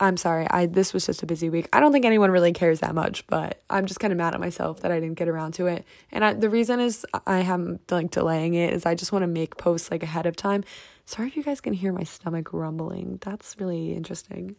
I'm 0.00 0.16
sorry. 0.16 0.46
I 0.50 0.66
this 0.66 0.92
was 0.92 1.06
just 1.06 1.22
a 1.22 1.26
busy 1.26 1.48
week. 1.48 1.68
I 1.72 1.80
don't 1.80 1.92
think 1.92 2.04
anyone 2.04 2.30
really 2.30 2.52
cares 2.52 2.80
that 2.80 2.94
much, 2.94 3.26
but 3.28 3.62
I'm 3.70 3.86
just 3.86 4.00
kind 4.00 4.12
of 4.12 4.16
mad 4.16 4.34
at 4.34 4.40
myself 4.40 4.80
that 4.80 4.90
I 4.90 4.98
didn't 4.98 5.14
get 5.14 5.28
around 5.28 5.52
to 5.54 5.66
it. 5.66 5.84
And 6.10 6.24
I, 6.24 6.32
the 6.32 6.50
reason 6.50 6.80
is 6.80 7.06
I 7.26 7.40
am 7.40 7.78
like 7.90 8.10
delaying 8.10 8.54
it 8.54 8.72
is 8.72 8.86
I 8.86 8.94
just 8.94 9.12
want 9.12 9.22
to 9.22 9.28
make 9.28 9.56
posts 9.56 9.90
like 9.90 10.02
ahead 10.02 10.26
of 10.26 10.34
time. 10.34 10.64
Sorry 11.06 11.28
if 11.28 11.36
you 11.36 11.44
guys 11.44 11.60
can 11.60 11.74
hear 11.74 11.92
my 11.92 12.02
stomach 12.02 12.52
rumbling. 12.52 13.18
That's 13.20 13.56
really 13.60 13.92
interesting. 13.92 14.56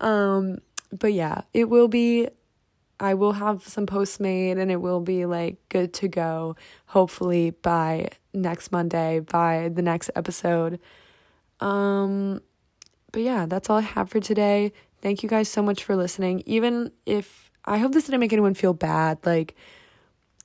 Um, 0.00 0.58
but 0.92 1.12
yeah, 1.14 1.42
it 1.54 1.70
will 1.70 1.88
be 1.88 2.28
I 3.00 3.14
will 3.14 3.32
have 3.32 3.66
some 3.66 3.86
posts 3.86 4.20
made 4.20 4.58
and 4.58 4.70
it 4.70 4.80
will 4.80 5.00
be 5.00 5.24
like 5.26 5.56
good 5.68 5.92
to 5.94 6.08
go 6.08 6.56
hopefully 6.86 7.50
by 7.50 8.10
next 8.32 8.70
Monday, 8.70 9.20
by 9.20 9.70
the 9.72 9.82
next 9.82 10.10
episode. 10.14 10.78
Um 11.60 12.42
but 13.14 13.22
yeah, 13.22 13.46
that's 13.46 13.70
all 13.70 13.78
I 13.78 13.82
have 13.82 14.10
for 14.10 14.18
today. 14.18 14.72
Thank 15.00 15.22
you 15.22 15.28
guys 15.28 15.48
so 15.48 15.62
much 15.62 15.84
for 15.84 15.94
listening. 15.94 16.42
Even 16.46 16.90
if 17.06 17.48
I 17.64 17.78
hope 17.78 17.92
this 17.92 18.06
didn't 18.06 18.18
make 18.18 18.32
anyone 18.32 18.54
feel 18.54 18.74
bad, 18.74 19.18
like 19.24 19.54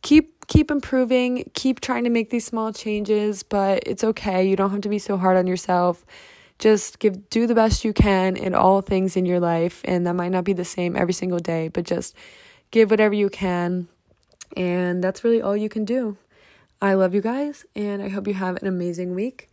keep 0.04 0.46
keep 0.46 0.70
improving, 0.70 1.50
keep 1.56 1.80
trying 1.80 2.04
to 2.04 2.12
make 2.12 2.30
these 2.30 2.46
small 2.46 2.72
changes, 2.72 3.42
but 3.42 3.82
it's 3.88 4.04
okay. 4.04 4.48
You 4.48 4.56
don't 4.56 4.70
have 4.70 4.82
to 4.82 4.90
be 4.90 5.00
so 5.00 5.18
hard 5.18 5.36
on 5.36 5.48
yourself. 5.48 6.06
Just 6.60 7.00
give 7.00 7.32
do 7.32 7.48
the 7.48 7.56
best 7.56 7.84
you 7.84 7.92
can 7.92 8.38
in 8.38 8.54
all 8.54 8.82
things 8.82 9.18
in 9.18 9.26
your 9.26 9.40
life, 9.40 9.82
and 9.84 10.06
that 10.06 10.14
might 10.14 10.30
not 10.30 10.44
be 10.44 10.54
the 10.54 10.64
same 10.64 10.96
every 10.96 11.14
single 11.14 11.40
day, 11.40 11.70
but 11.70 11.86
just 11.86 12.16
give 12.70 12.92
whatever 12.92 13.16
you 13.16 13.30
can. 13.30 13.88
And 14.56 15.04
that's 15.04 15.24
really 15.24 15.42
all 15.42 15.58
you 15.58 15.70
can 15.70 15.86
do. 15.86 16.18
I 16.80 16.94
love 16.94 17.16
you 17.16 17.22
guys, 17.22 17.66
and 17.76 18.04
I 18.04 18.10
hope 18.10 18.28
you 18.28 18.36
have 18.36 18.58
an 18.58 18.68
amazing 18.68 19.16
week. 19.16 19.50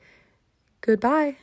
Goodbye. 0.83 1.37